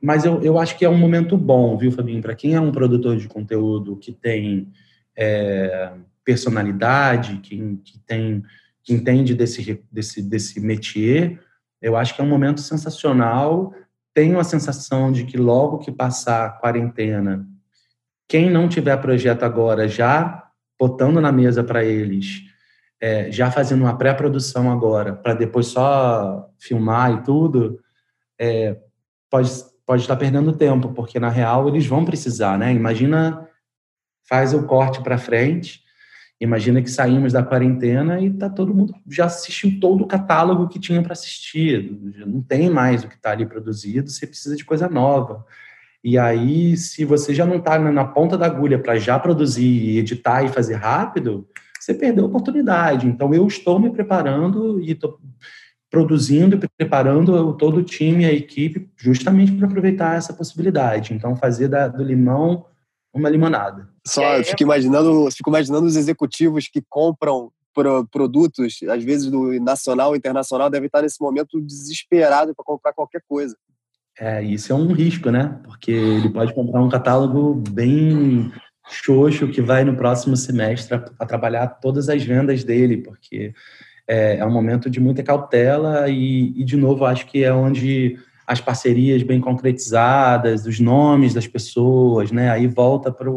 [0.00, 2.20] mas eu, eu acho que é um momento bom, viu, Fabinho?
[2.20, 4.68] Para quem é um produtor de conteúdo que tem
[5.16, 5.92] é,
[6.24, 8.42] personalidade, que, que, tem,
[8.82, 11.40] que entende desse, desse, desse métier,
[11.80, 13.72] eu acho que é um momento sensacional.
[14.12, 17.46] Tenho a sensação de que logo que passar a quarentena,
[18.28, 20.42] quem não tiver projeto agora já
[20.82, 22.42] botando na mesa para eles,
[23.00, 27.78] é, já fazendo uma pré-produção agora, para depois só filmar e tudo,
[28.36, 28.76] é,
[29.30, 29.48] pode,
[29.86, 32.72] pode estar perdendo tempo, porque na real eles vão precisar, né?
[32.72, 33.48] Imagina,
[34.28, 35.84] faz o corte para frente,
[36.40, 40.80] imagina que saímos da quarentena e tá todo mundo já assistiu todo o catálogo que
[40.80, 44.88] tinha para assistir, não tem mais o que está ali produzido, você precisa de coisa
[44.88, 45.46] nova.
[46.04, 50.42] E aí, se você já não está na ponta da agulha para já produzir, editar
[50.42, 51.46] e fazer rápido,
[51.78, 53.06] você perdeu a oportunidade.
[53.06, 55.18] Então, eu estou me preparando e estou
[55.90, 61.12] produzindo e preparando todo o time, a equipe, justamente para aproveitar essa possibilidade.
[61.12, 62.66] Então, fazer da, do limão
[63.12, 63.88] uma limonada.
[64.06, 67.52] Só, eu fico imaginando, fico imaginando os executivos que compram
[68.10, 73.56] produtos, às vezes do nacional, internacional, devem estar nesse momento desesperado para comprar qualquer coisa.
[74.18, 75.58] É, isso é um risco, né?
[75.64, 78.52] Porque ele pode comprar um catálogo bem
[78.88, 83.54] xoxo que vai no próximo semestre a, trabalhar todas as vendas dele, porque
[84.06, 88.18] é, é um momento de muita cautela e, e, de novo, acho que é onde
[88.46, 92.50] as parcerias bem concretizadas, os nomes das pessoas, né?
[92.50, 93.30] Aí volta para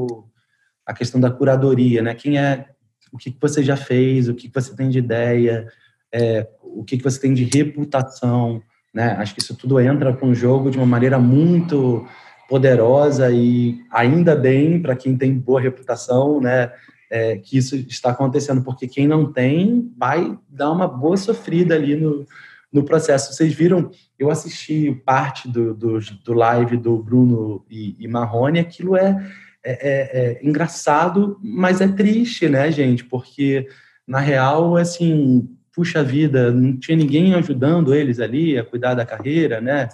[0.86, 2.14] a questão da curadoria, né?
[2.14, 2.66] Quem é,
[3.14, 5.68] o que, que você já fez, o que, que você tem de ideia,
[6.12, 8.62] é, o que, que você tem de reputação,
[8.96, 9.14] né?
[9.20, 12.08] Acho que isso tudo entra com o jogo de uma maneira muito
[12.48, 16.72] poderosa e ainda bem para quem tem boa reputação, né?
[17.12, 21.96] É, que isso está acontecendo, porque quem não tem vai dar uma boa sofrida ali
[21.96, 22.26] no,
[22.72, 23.34] no processo.
[23.34, 28.96] Vocês viram, eu assisti parte do, do, do live do Bruno e, e Marrone, aquilo
[28.96, 29.32] é,
[29.64, 33.04] é, é, é engraçado, mas é triste, né, gente?
[33.04, 33.68] Porque,
[34.08, 39.60] na real, assim, puxa vida, não tinha ninguém ajudando eles ali a cuidar da carreira,
[39.60, 39.90] né?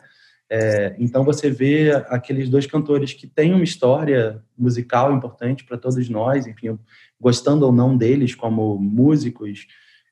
[0.47, 6.07] É, então você vê aqueles dois cantores que têm uma história musical importante para todos
[6.09, 6.77] nós, enfim,
[7.19, 9.65] gostando ou não deles como músicos,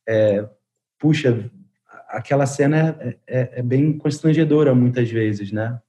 [0.07, 0.47] é,
[0.97, 1.51] puxa,
[2.07, 5.79] aquela cena é, é, é, bem constrangedora muitas vezes, né?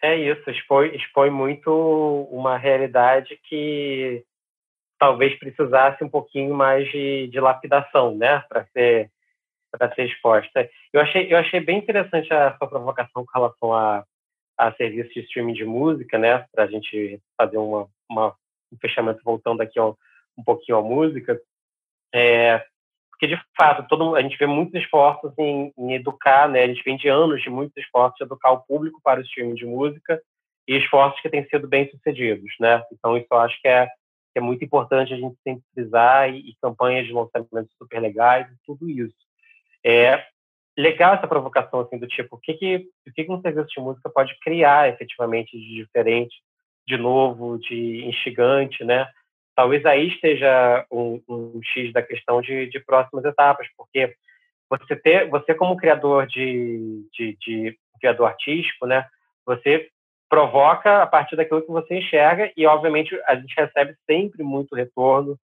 [0.00, 4.24] É isso, expõe, expõe muito uma realidade que
[5.04, 9.10] talvez precisasse um pouquinho mais de, de lapidação, né, para ser
[9.70, 10.70] para ser exposta.
[10.92, 14.02] Eu achei eu achei bem interessante a sua provocação com relação a,
[14.56, 18.34] a serviço de streaming de música, né, para a gente fazer uma, uma,
[18.72, 19.94] um fechamento voltando aqui um
[20.42, 21.38] pouquinho à música.
[22.14, 22.64] É,
[23.10, 26.62] porque de fato todo a gente vê muitos esforços em, em, educar, né?
[26.62, 29.54] A gente vem de anos de muitos esforços de educar o público para o streaming
[29.54, 30.18] de música
[30.66, 32.82] e esforços que têm sido bem sucedidos, né?
[32.90, 33.86] Então isso eu acho que é,
[34.34, 35.62] que é muito importante a gente sempre
[36.28, 39.14] e, e campanhas de lançamento super legais tudo isso.
[39.82, 40.26] É
[40.76, 43.80] legal essa provocação assim do tipo o que que o que, que um serviço de
[43.80, 46.34] música pode criar efetivamente de diferente,
[46.86, 49.08] de novo, de instigante, né?
[49.54, 54.14] talvez aí esteja um, um X da questão de, de, próximas etapas, porque
[54.68, 59.06] você ter, você como criador de, de, de, criador artístico, né,
[59.46, 59.88] você
[60.34, 65.38] provoca a partir daquilo que você enxerga e, obviamente, a gente recebe sempre muito retorno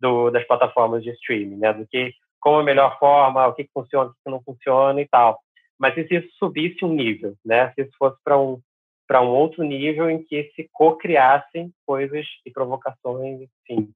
[0.00, 3.70] do, das plataformas de streaming, né, do que como a melhor forma, o que, que
[3.72, 5.38] funciona, o que não funciona e tal.
[5.78, 8.58] Mas e se isso subisse um nível, né, se isso fosse para um
[9.06, 13.90] para um outro nível em que se co-criassem coisas e provocações, enfim.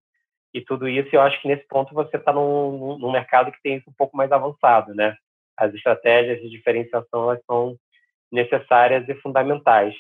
[0.53, 3.77] E tudo isso, eu acho que nesse ponto você está num, num, mercado que tem
[3.77, 5.17] isso um pouco mais avançado, né?
[5.57, 7.77] As estratégias de diferenciação elas são
[8.33, 9.95] necessárias e fundamentais.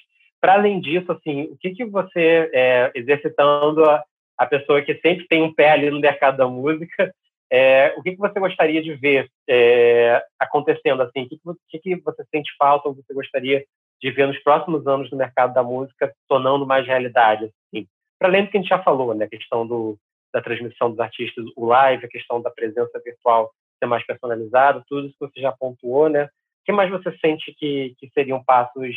[0.44, 4.04] Para além disso, assim, o que que você é, exercitando a,
[4.36, 7.14] a pessoa que sempre tem um pé ali no mercado da música,
[7.50, 11.22] é, o que que você gostaria de ver é, acontecendo assim?
[11.22, 13.64] O que que, que você sente falta ou você gostaria
[14.02, 17.46] de ver nos próximos anos no mercado da música tornando mais realidade.
[17.46, 17.86] Assim.
[18.18, 19.24] Para além do que a gente já falou, né?
[19.24, 19.96] a questão do,
[20.30, 25.06] da transmissão dos artistas, o live, a questão da presença virtual ser mais personalizada, tudo
[25.06, 26.24] isso que você já pontuou, né?
[26.24, 26.28] O
[26.66, 28.94] que mais você sente que, que seriam passos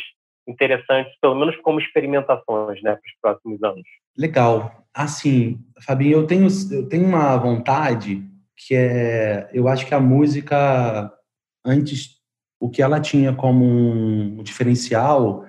[0.48, 3.86] interessantes, pelo menos como experimentações, né, para os próximos anos?
[4.16, 4.84] Legal.
[4.94, 8.24] Assim, Fabinho, eu tenho, eu tenho uma vontade
[8.56, 11.12] que é, eu acho que a música
[11.64, 12.18] antes
[12.60, 15.44] o que ela tinha como um diferencial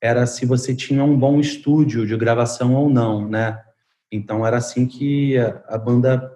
[0.00, 3.60] era se você tinha um bom estúdio de gravação ou não, né?
[4.10, 5.36] Então era assim que
[5.68, 6.32] a, banda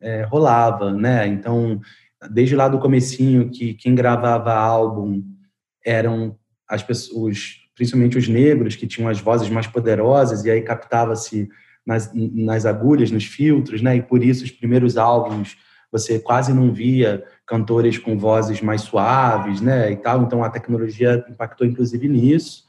[0.00, 1.26] é, rolava, né?
[1.26, 1.80] Então
[2.30, 5.22] desde lá do comecinho que quem gravava álbum
[5.84, 6.38] eram
[6.68, 11.48] as pessoas, principalmente os negros que tinham as vozes mais poderosas e aí captava-se
[11.86, 13.96] nas, nas agulhas, nos filtros, né?
[13.96, 15.56] E por isso os primeiros álbuns
[15.90, 20.22] você quase não via cantores com vozes mais suaves, né, e tal.
[20.22, 22.64] Então a tecnologia impactou inclusive nisso.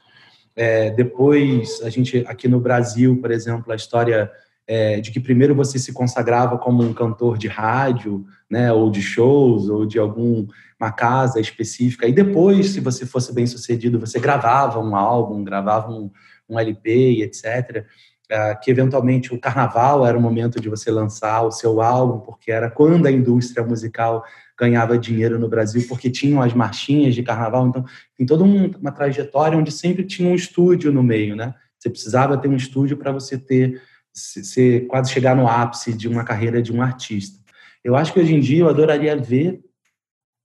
[0.54, 4.30] É, depois a gente aqui no Brasil, por exemplo, a história
[4.68, 9.00] é, de que primeiro você se consagrava como um cantor de rádio, né, ou de
[9.00, 14.78] shows, ou de alguma casa específica, e depois, se você fosse bem sucedido, você gravava
[14.78, 16.10] um álbum, gravava um,
[16.48, 17.86] um LP, etc.
[18.30, 22.52] Ah, que eventualmente o carnaval era o momento de você lançar o seu álbum, porque
[22.52, 24.22] era quando a indústria musical
[24.58, 27.68] ganhava dinheiro no Brasil, porque tinham as marchinhas de carnaval.
[27.68, 31.54] Então, tem toda uma trajetória onde sempre tinha um estúdio no meio, né?
[31.78, 33.80] Você precisava ter um estúdio para você ter,
[34.18, 37.38] se, quase chegar no ápice de uma carreira de um artista.
[37.82, 39.60] Eu acho que hoje em dia eu adoraria ver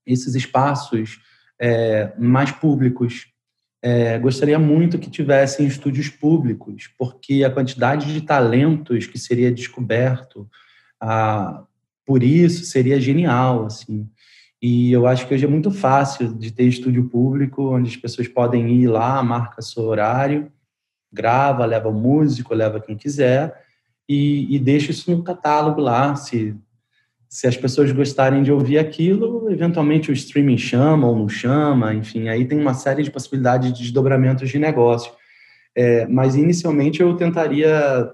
[0.06, 1.20] esses espaços
[1.60, 3.28] é, mais públicos,
[3.82, 10.50] é, gostaria muito que tivessem estúdios públicos, porque a quantidade de talentos que seria descoberto
[11.02, 11.66] ah,
[12.06, 14.10] por isso seria genial, assim.
[14.62, 18.28] E eu acho que hoje é muito fácil de ter estúdio público, onde as pessoas
[18.30, 20.50] podem ir lá, marca seu horário,
[21.12, 23.63] grava, leva o músico, leva quem quiser,
[24.08, 26.56] e, e deixa isso no catálogo lá, se
[27.34, 32.30] se as pessoas gostarem de ouvir aquilo, eventualmente o streaming chama ou não chama, enfim,
[32.30, 35.12] aí tem uma série de possibilidades de desdobramentos de negócio.
[35.76, 38.12] É, mas inicialmente eu tentaria,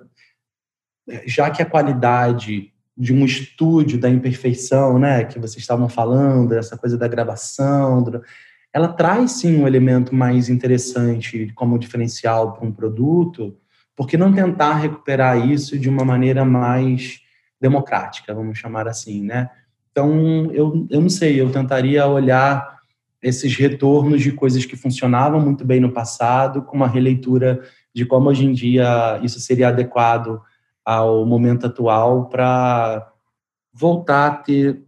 [1.25, 6.77] já que a qualidade de um estúdio da imperfeição, né, que vocês estavam falando, essa
[6.77, 8.01] coisa da gravação,
[8.73, 13.57] ela traz sim um elemento mais interessante como diferencial para um produto,
[13.99, 17.19] por que não tentar recuperar isso de uma maneira mais
[17.59, 19.49] democrática, vamos chamar assim, né?
[19.91, 22.79] Então, eu, eu não sei, eu tentaria olhar
[23.21, 27.61] esses retornos de coisas que funcionavam muito bem no passado, com uma releitura
[27.93, 30.41] de como hoje em dia isso seria adequado
[30.85, 33.05] ao momento atual para
[33.73, 34.81] voltar a ter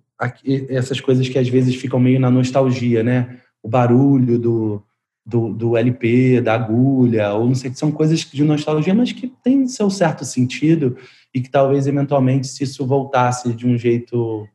[0.70, 3.40] essas coisas que às vezes ficam meio na nostalgia, né?
[3.62, 4.82] O barulho do,
[5.26, 9.28] do, do LP, da agulha, ou não sei, que são coisas de nostalgia, mas que
[9.28, 10.98] tem seu certo sentido
[11.34, 14.48] e que talvez eventualmente se isso voltasse de um jeito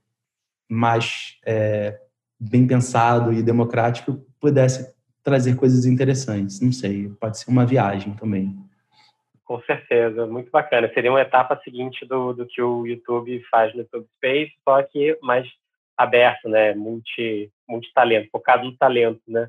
[0.69, 1.99] mais é,
[2.39, 6.61] bem pensado e democrático, pudesse trazer coisas interessantes.
[6.61, 8.55] Não sei, pode ser uma viagem também.
[9.45, 10.91] Com certeza, muito bacana.
[10.93, 15.17] Seria uma etapa seguinte do, do que o YouTube faz no YouTube Space, só que
[15.23, 15.49] mais
[15.97, 16.75] aberto, né?
[16.75, 19.49] Multi, multi talento, focado no talento, né?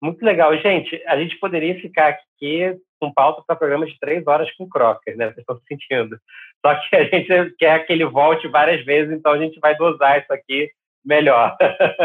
[0.00, 1.02] Muito legal, gente.
[1.06, 5.26] A gente poderia ficar aqui com pauta para programa de três horas com Crocker, né?
[5.26, 6.18] Vocês estão sentindo.
[6.64, 10.20] Só que a gente quer que ele volte várias vezes, então a gente vai dosar
[10.20, 10.70] isso aqui
[11.04, 11.56] melhor.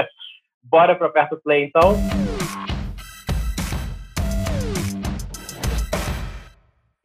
[0.64, 1.96] Bora para perto play, então.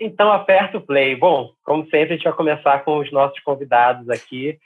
[0.01, 1.17] Então, aperta o play.
[1.17, 4.57] Bom, como sempre, a gente vai começar com os nossos convidados aqui.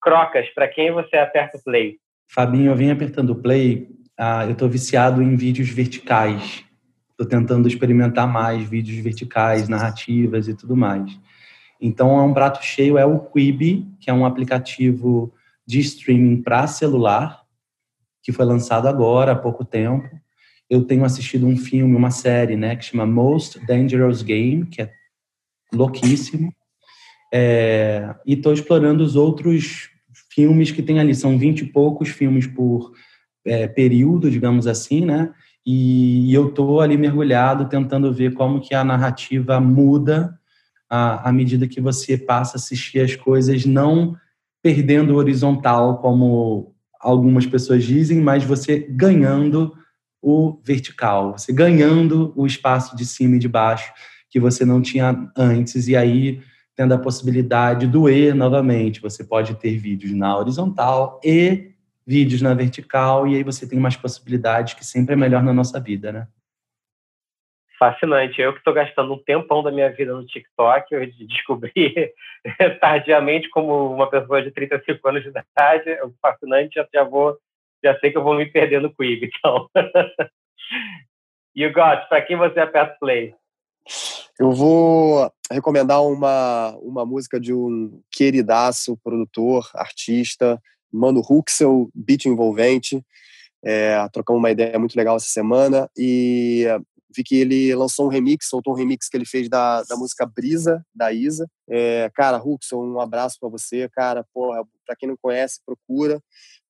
[0.00, 1.96] Crocas, para quem você aperta o play?
[2.30, 3.88] Fabinho, eu vim apertando o play.
[4.24, 6.62] Ah, eu estou viciado em vídeos verticais.
[7.10, 11.18] Estou tentando experimentar mais vídeos verticais, narrativas e tudo mais.
[11.80, 15.34] Então, é um prato cheio é o Quibi, que é um aplicativo
[15.66, 17.42] de streaming para celular,
[18.22, 20.08] que foi lançado agora há pouco tempo
[20.70, 24.90] eu tenho assistido um filme, uma série, né, que chama Most Dangerous Game, que é
[25.70, 26.54] louquíssimo.
[27.34, 29.90] É, e estou explorando os outros
[30.30, 31.14] filmes que tem ali.
[31.14, 32.92] São vinte e poucos filmes por
[33.44, 35.32] é, período, digamos assim, né?
[35.64, 40.38] E, e eu estou ali mergulhado tentando ver como que a narrativa muda
[40.90, 44.16] à, à medida que você passa a assistir as coisas, não
[44.62, 49.72] perdendo o horizontal, como algumas pessoas dizem, mas você ganhando
[50.20, 53.92] o vertical, você ganhando o espaço de cima e de baixo
[54.30, 56.40] que você não tinha antes, e aí
[56.74, 59.00] tendo a possibilidade do E novamente.
[59.00, 61.71] Você pode ter vídeos na horizontal e
[62.06, 65.80] vídeos na vertical, e aí você tem mais possibilidades que sempre é melhor na nossa
[65.80, 66.28] vida, né?
[67.78, 68.40] Fascinante.
[68.40, 72.12] Eu que estou gastando um tempão da minha vida no TikTok, eu descobri
[72.80, 77.36] tardiamente como uma pessoa de 35 anos de idade, é fascinante, já, já vou
[77.84, 79.68] já sei que eu vou me perder no Quick, então.
[81.54, 83.34] you got, para quem você aperta play?
[84.38, 90.60] Eu vou recomendar uma, uma música de um queridaço, produtor, artista,
[90.92, 93.04] Mano Huxel, beat envolvente.
[93.64, 96.66] É, trocamos uma ideia muito legal essa semana e
[97.14, 100.26] vi que ele lançou um remix, soltou um remix que ele fez da, da música
[100.26, 101.46] Brisa, da Isa.
[101.68, 104.26] É, cara, Huxel, um abraço para você, cara.
[104.32, 106.20] Porra, pra quem não conhece, procura.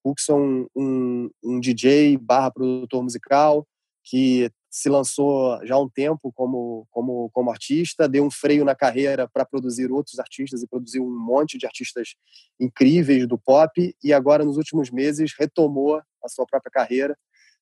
[0.05, 3.67] Huxon, um, um DJ barra produtor musical,
[4.05, 8.75] que se lançou já há um tempo como, como, como artista, deu um freio na
[8.75, 12.15] carreira para produzir outros artistas e produziu um monte de artistas
[12.59, 17.15] incríveis do pop, e agora, nos últimos meses, retomou a sua própria carreira.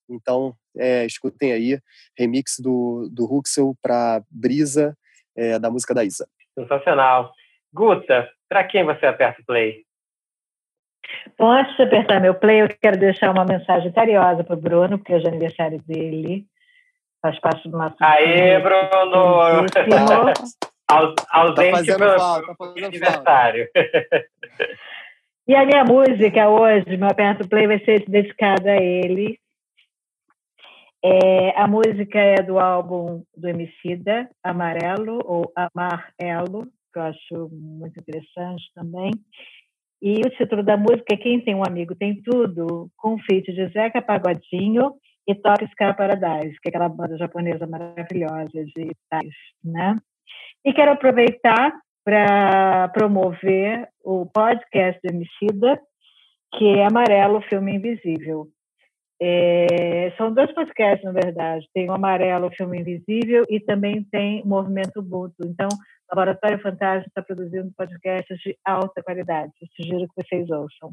[0.08, 1.80] Então, é, escutem aí,
[2.16, 4.96] remix do, do Huxel para Brisa,
[5.36, 6.28] é, da música da Isa.
[6.56, 7.32] Sensacional.
[7.72, 9.84] Guta, para quem você aperta o play?
[11.36, 14.96] Bom, antes de apertar meu play, eu quero deixar uma mensagem carinhosa para o Bruno,
[14.96, 16.46] porque hoje é aniversário dele.
[17.22, 17.96] Faz parte do nosso.
[18.00, 19.66] Aê, Bruno!
[20.90, 23.68] Aus, ausente tá falta, tá aniversário.
[25.46, 29.38] E a minha música hoje, meu aperto play, vai ser dedicada a ele.
[31.04, 38.00] É, a música é do álbum do Emicida, Amarelo, ou Amarelo, que eu acho muito
[38.00, 39.12] interessante também.
[40.02, 43.52] E o título da música é Quem Tem um Amigo Tem Tudo, com o feat
[43.52, 44.94] de Zeca Pagodinho
[45.30, 49.96] e Top Ska Paradise, que é aquela banda japonesa maravilhosa de tais, né?
[50.64, 51.72] E quero aproveitar
[52.04, 55.80] para promover o podcast do Emicida,
[56.54, 58.48] que é Amarelo Filme Invisível.
[59.22, 61.68] É, são dois podcasts, na verdade.
[61.72, 65.36] Tem o Amarelo Filme Invisível e também tem Movimento Ubuntu.
[65.44, 69.52] Então, o Laboratório Fantasma está produzindo podcasts de alta qualidade.
[69.60, 70.92] Eu sugiro que vocês ouçam.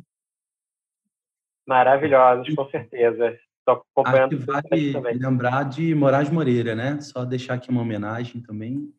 [1.65, 3.38] Maravilhosos, com certeza.
[3.68, 4.34] Estou acompanhando.
[4.53, 7.01] Acho que vale lembrar de Moraes Moreira, né?
[7.01, 8.89] Só deixar aqui uma homenagem também.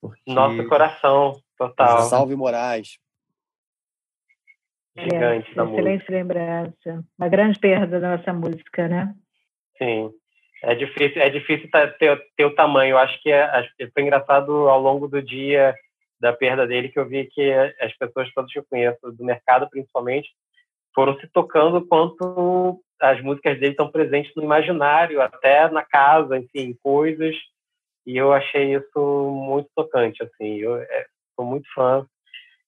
[0.00, 0.32] Porque...
[0.32, 2.02] Nosso coração, total.
[2.02, 2.98] Salve Moraes.
[4.96, 6.12] Gigante é, da excelente música.
[6.12, 7.04] lembrança.
[7.18, 9.14] Uma grande perda da nossa música, né?
[9.76, 10.10] Sim.
[10.62, 12.92] É difícil, é difícil ter, ter o tamanho.
[12.92, 13.46] Eu acho que é,
[13.92, 15.74] foi engraçado ao longo do dia
[16.18, 19.68] da perda dele que eu vi que as pessoas todas que eu conheço, do mercado
[19.70, 20.30] principalmente,
[20.94, 26.76] foram se tocando quanto as músicas dele estão presentes no imaginário, até na casa, enfim,
[26.82, 27.36] coisas.
[28.06, 30.56] E eu achei isso muito tocante, assim.
[30.56, 32.06] Eu é, sou muito fã.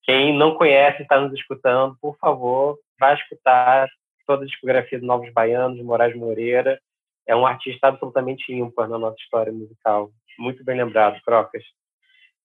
[0.03, 3.89] Quem não conhece, está nos escutando, por favor, vá escutar
[4.27, 6.81] toda a discografia do Novos Baianos, Moraes Moreira.
[7.27, 10.11] É um artista absolutamente ímpar na nossa história musical.
[10.39, 11.63] Muito bem lembrado, Crocas.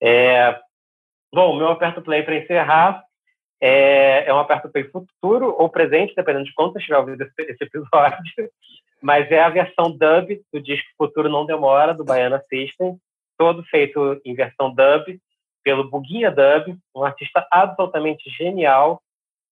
[0.01, 0.59] É...
[1.33, 3.04] Bom, meu aperto play para encerrar
[3.61, 7.51] é, é um aperto play futuro ou presente, dependendo de quando você estiver ouvindo esse,
[7.51, 8.19] esse episódio.
[9.01, 12.97] Mas é a versão dub do disco Futuro Não Demora, do Baiana System,
[13.37, 15.19] todo feito em versão dub
[15.63, 19.01] pelo Buguinha Dub, um artista absolutamente genial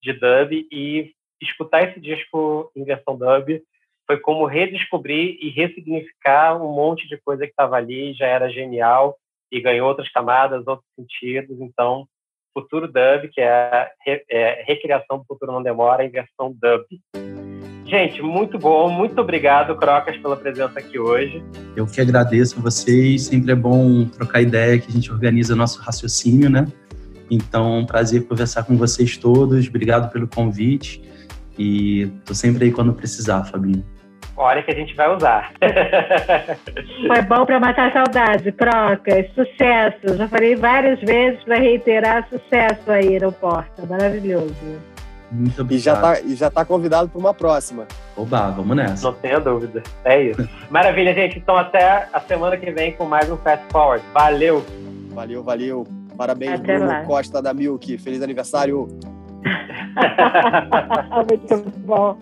[0.02, 3.62] de dub e escutar esse disco em versão dub
[4.06, 9.18] foi como redescobrir e ressignificar um monte de coisa que estava ali, já era genial
[9.52, 11.60] e ganhou outras camadas, outros sentidos.
[11.60, 12.08] Então,
[12.54, 16.86] Futuro Dub, que é a é, recriação do Futuro Não Demora em versão dub.
[17.86, 18.90] Gente, muito bom.
[18.90, 21.44] Muito obrigado, Crocas, pela presença aqui hoje.
[21.76, 23.24] Eu que agradeço a vocês.
[23.26, 26.66] Sempre é bom trocar ideia, que a gente organiza nosso raciocínio, né?
[27.30, 29.68] Então, um prazer conversar com vocês todos.
[29.68, 31.02] Obrigado pelo convite.
[31.58, 33.86] E tô sempre aí quando precisar, Fabinho.
[34.36, 35.52] Olha que a gente vai usar.
[37.08, 39.28] Foi bom para matar a saudade, Crocas.
[39.36, 40.18] Sucesso.
[40.18, 43.86] Já falei várias vezes para reiterar sucesso aí no Porta.
[43.86, 44.56] Maravilhoso.
[45.32, 45.72] Muito obrigado.
[45.72, 47.88] E já tá, e já tá convidado para uma próxima.
[48.16, 49.08] Oba, vamos nessa.
[49.08, 49.84] Não tenha dúvida.
[50.04, 50.50] É isso.
[50.70, 51.38] Maravilha, gente.
[51.38, 54.04] Então até a semana que vem com mais um Fast Forward.
[54.14, 54.66] Valeu!
[55.12, 55.88] Valeu, valeu.
[56.18, 57.04] Parabéns, Até Bruno lá.
[57.04, 57.98] Costa da Milk.
[58.00, 58.88] Feliz aniversário.
[61.30, 62.18] Muito bom.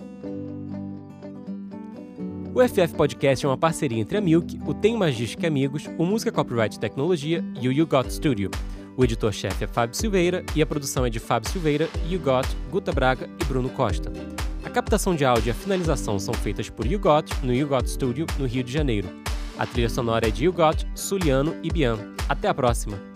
[2.53, 6.33] O FF Podcast é uma parceria entre a Milk, o Tem Magística Amigos, o Música
[6.33, 8.51] Copyright Tecnologia e o You Got Studio.
[8.97, 12.91] O editor-chefe é Fábio Silveira e a produção é de Fábio Silveira, You Got, Guta
[12.91, 14.11] Braga e Bruno Costa.
[14.65, 17.89] A captação de áudio e a finalização são feitas por You Got no You Got
[17.89, 19.07] Studio, no Rio de Janeiro.
[19.57, 21.97] A trilha sonora é de You Got, Suliano e Bian.
[22.27, 23.10] Até a próxima!